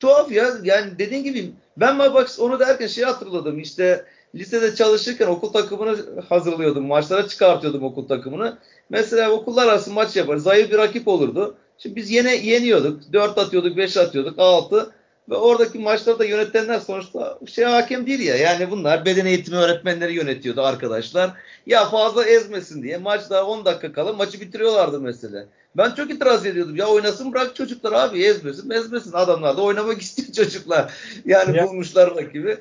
[0.00, 5.52] tuhaf ya yani dediğin gibi ben bak onu derken şey hatırladım işte lisede çalışırken okul
[5.52, 5.96] takımını
[6.28, 6.86] hazırlıyordum.
[6.86, 8.58] Maçlara çıkartıyordum okul takımını.
[8.90, 10.36] Mesela okullar arası maç yapar.
[10.36, 11.56] Zayıf bir rakip olurdu.
[11.78, 13.12] Şimdi biz yine yeniyorduk.
[13.12, 14.90] 4 atıyorduk, 5 atıyorduk, 6.
[15.30, 18.36] Ve oradaki maçlarda yönetenler sonuçta şey hakem değil ya.
[18.36, 21.30] Yani bunlar beden eğitimi öğretmenleri yönetiyordu arkadaşlar.
[21.66, 25.46] Ya fazla ezmesin diye maç daha 10 dakika kala maçı bitiriyorlardı mesela.
[25.76, 26.76] Ben çok itiraz ediyordum.
[26.76, 29.12] Ya oynasın bırak çocuklar abi ezmesin ezmesin.
[29.12, 30.92] Adamlar da oynamak istiyor çocuklar.
[31.24, 31.66] Yani ya.
[31.66, 32.56] bulmuşlar rakibi.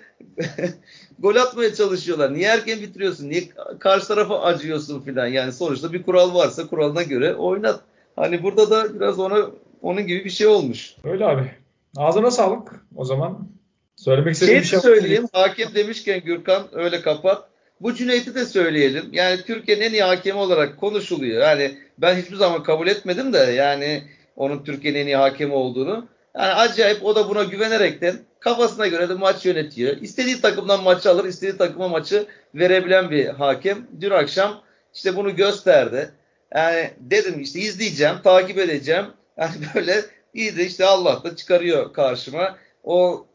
[1.19, 2.33] Gol atmaya çalışıyorlar.
[2.33, 3.29] Niye erken bitiriyorsun?
[3.29, 3.43] Niye
[3.79, 5.27] karşı tarafa acıyorsun filan?
[5.27, 7.79] Yani sonuçta bir kural varsa kuralına göre oynat.
[8.15, 9.45] Hani burada da biraz ona
[9.81, 10.95] onun gibi bir şey olmuş.
[11.03, 11.51] Öyle abi.
[11.97, 13.47] Ağzına sağlık o zaman.
[13.95, 15.27] Söylemek istediğim şey, şey söyleyeyim.
[15.33, 17.49] Hakem demişken Gürkan öyle kapat.
[17.81, 19.05] Bu Cüneyt'i de söyleyelim.
[19.11, 21.41] Yani Türkiye'nin en iyi hakemi olarak konuşuluyor.
[21.41, 24.03] Yani ben hiçbir zaman kabul etmedim de yani
[24.35, 26.07] onun Türkiye'nin en iyi hakemi olduğunu.
[26.37, 29.97] Yani acayip o da buna güvenerekten kafasına göre de maç yönetiyor.
[29.97, 32.25] İstediği takımdan maçı alır, istediği takıma maçı
[32.55, 33.77] verebilen bir hakem.
[34.01, 34.61] Dün akşam
[34.93, 36.11] işte bunu gösterdi.
[36.55, 39.05] Yani dedim işte izleyeceğim, takip edeceğim.
[39.37, 40.01] Yani böyle
[40.37, 42.57] iyi de işte Allah da çıkarıyor karşıma.
[42.83, 43.25] O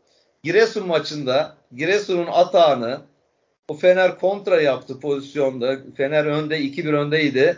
[0.43, 3.01] Giresun maçında Giresun'un atağını
[3.69, 5.79] o Fener kontra yaptı pozisyonda.
[5.97, 7.57] Fener önde 2-1 öndeydi.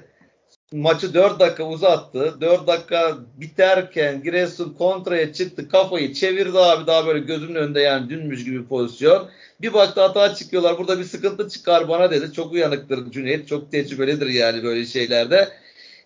[0.72, 2.40] Maçı 4 dakika uzattı.
[2.40, 5.68] 4 dakika biterken Giresun kontraya çıktı.
[5.68, 9.28] Kafayı çevirdi abi daha böyle gözümün önünde yani dünmüş gibi pozisyon.
[9.60, 10.78] Bir baktı hata çıkıyorlar.
[10.78, 12.32] Burada bir sıkıntı çıkar bana dedi.
[12.32, 13.48] Çok uyanıktır Cüneyt.
[13.48, 15.48] Çok tecrübelidir yani böyle şeylerde.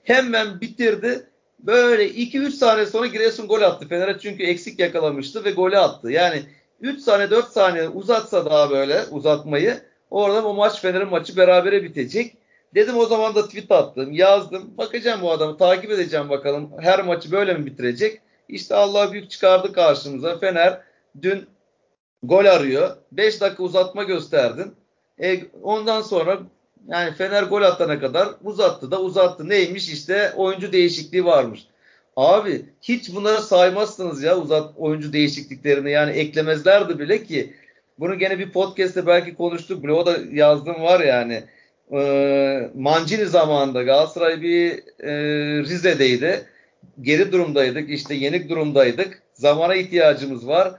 [0.05, 1.27] Hemen bitirdi.
[1.59, 3.89] Böyle 2-3 saniye sonra Giresun gol attı.
[3.89, 6.11] Fener'e çünkü eksik yakalamıştı ve golü attı.
[6.11, 6.43] Yani
[6.81, 12.37] 3 saniye 4 saniye uzatsa daha böyle uzatmayı Orada o maç Fener'in maçı berabere bitecek.
[12.75, 14.77] Dedim o zaman da tweet attım, yazdım.
[14.79, 16.71] Bakacağım bu adamı, takip edeceğim bakalım.
[16.81, 18.21] Her maçı böyle mi bitirecek?
[18.49, 20.39] İşte Allah büyük çıkardı karşımıza.
[20.39, 20.81] Fener
[21.23, 21.47] dün
[22.23, 22.97] gol arıyor.
[23.13, 24.75] 5 dakika uzatma gösterdin.
[25.23, 26.39] E, ondan sonra
[26.89, 29.49] yani Fener gol atana kadar uzattı da uzattı.
[29.49, 31.67] Neymiş işte oyuncu değişikliği varmış.
[32.17, 37.53] Abi hiç bunları saymazsınız ya uzat oyuncu değişikliklerini yani eklemezlerdi bile ki
[37.99, 39.91] bunu gene bir podcast'te belki konuştuk.
[39.91, 41.43] O da yazdım var yani.
[41.93, 45.13] E, Mancini zamanında Galatasaray bir e,
[45.63, 46.45] Rize'deydi.
[47.03, 47.91] Geri durumdaydık.
[47.91, 49.23] işte yenik durumdaydık.
[49.35, 50.75] Zamana ihtiyacımız var.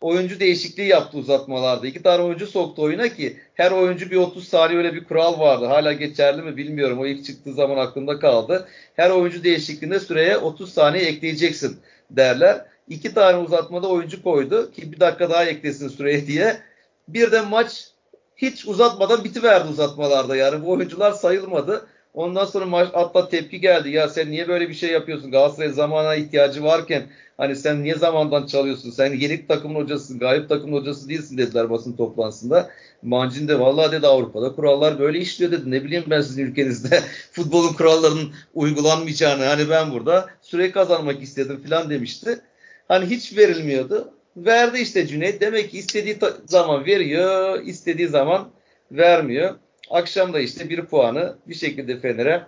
[0.00, 1.86] Oyuncu değişikliği yaptı uzatmalarda.
[1.86, 5.66] İki tane oyuncu soktu oyuna ki her oyuncu bir 30 saniye öyle bir kural vardı.
[5.66, 6.98] Hala geçerli mi bilmiyorum.
[6.98, 8.68] O ilk çıktığı zaman aklımda kaldı.
[8.96, 11.80] Her oyuncu değişikliğinde süreye 30 saniye ekleyeceksin
[12.10, 12.64] derler.
[12.88, 16.60] İki tane uzatmada oyuncu koydu ki bir dakika daha eklesin süreye diye.
[17.08, 17.90] Bir de maç
[18.36, 21.86] hiç uzatmadan bitiverdi uzatmalarda yani bu oyuncular sayılmadı.
[22.14, 23.90] Ondan sonra maç hatta tepki geldi.
[23.90, 25.30] Ya sen niye böyle bir şey yapıyorsun?
[25.30, 27.02] Galatasaray zamana ihtiyacı varken
[27.36, 28.90] hani sen niye zamandan çalıyorsun?
[28.90, 32.70] Sen yenik takımın hocasısın, galip takımın hocası değilsin dediler basın toplantısında.
[33.02, 35.70] Mancin de vallahi dedi Avrupa'da kurallar böyle işliyor dedi.
[35.70, 39.44] Ne bileyim ben sizin ülkenizde futbolun kurallarının uygulanmayacağını.
[39.44, 42.40] Hani ben burada süre kazanmak istedim falan demişti.
[42.88, 44.12] Hani hiç verilmiyordu.
[44.36, 45.40] Verdi işte Cüneyt.
[45.40, 48.48] Demek ki istediği zaman veriyor, istediği zaman
[48.92, 49.54] vermiyor.
[49.90, 52.42] Akşam da işte bir puanı bir şekilde Fener'e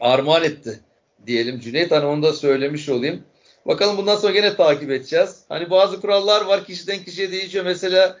[0.00, 0.80] armağan etti
[1.26, 1.90] diyelim Cüneyt.
[1.90, 3.22] Hani onu da söylemiş olayım.
[3.68, 5.40] Bakalım bundan sonra gene takip edeceğiz.
[5.48, 7.64] Hani bazı kurallar var kişiden kişiye değişiyor.
[7.64, 8.16] Mesela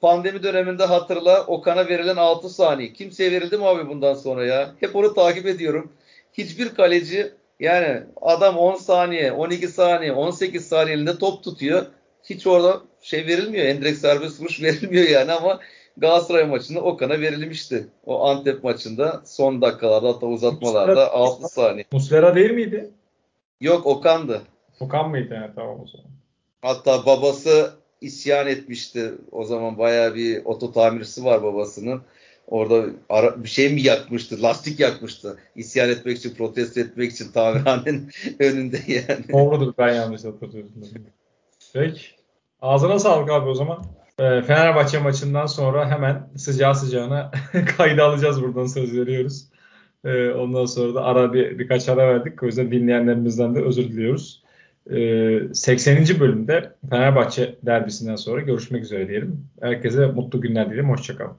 [0.00, 2.92] pandemi döneminde hatırla Okan'a verilen 6 saniye.
[2.92, 4.74] Kimseye verildi mi abi bundan sonra ya?
[4.80, 5.92] Hep onu takip ediyorum.
[6.32, 11.86] Hiçbir kaleci yani adam 10 saniye, 12 saniye, 18 saniye elinde top tutuyor.
[12.24, 13.66] Hiç orada şey verilmiyor.
[13.66, 15.60] Endirekt serbest vuruş verilmiyor yani ama
[15.96, 17.86] Galatasaray maçında Okan'a verilmişti.
[18.06, 21.84] O Antep maçında son dakikalarda hatta uzatmalarda Muslera, 6 saniye.
[21.92, 22.90] Muslera değil miydi?
[23.60, 24.42] Yok Okan'dı.
[24.78, 26.06] Tukan mıydı yani tamam o zaman.
[26.62, 29.12] Hatta babası isyan etmişti.
[29.32, 32.02] O zaman bayağı bir oto tamircisi var babasının.
[32.46, 34.42] Orada ara, bir şey mi yakmıştı?
[34.42, 35.38] Lastik yakmıştı.
[35.56, 39.32] İsyan etmek için, protesto etmek için tamirhanenin önünde yani.
[39.32, 40.72] Doğrudur ben yanlış hatırlıyorum.
[41.72, 42.02] Peki.
[42.62, 43.84] Ağzına sağlık abi o zaman.
[44.18, 47.30] E, Fenerbahçe maçından sonra hemen sıcağı sıcağına
[47.76, 49.44] kayda alacağız buradan söz veriyoruz.
[50.04, 52.42] E, ondan sonra da ara bir, birkaç ara verdik.
[52.42, 54.43] O yüzden dinleyenlerimizden de özür diliyoruz.
[54.90, 56.20] Ee, 80.
[56.20, 59.48] bölümde Fenerbahçe derbisinden sonra görüşmek üzere diyelim.
[59.60, 60.90] Herkese mutlu günler dilerim.
[60.90, 61.32] Hoşçakalın.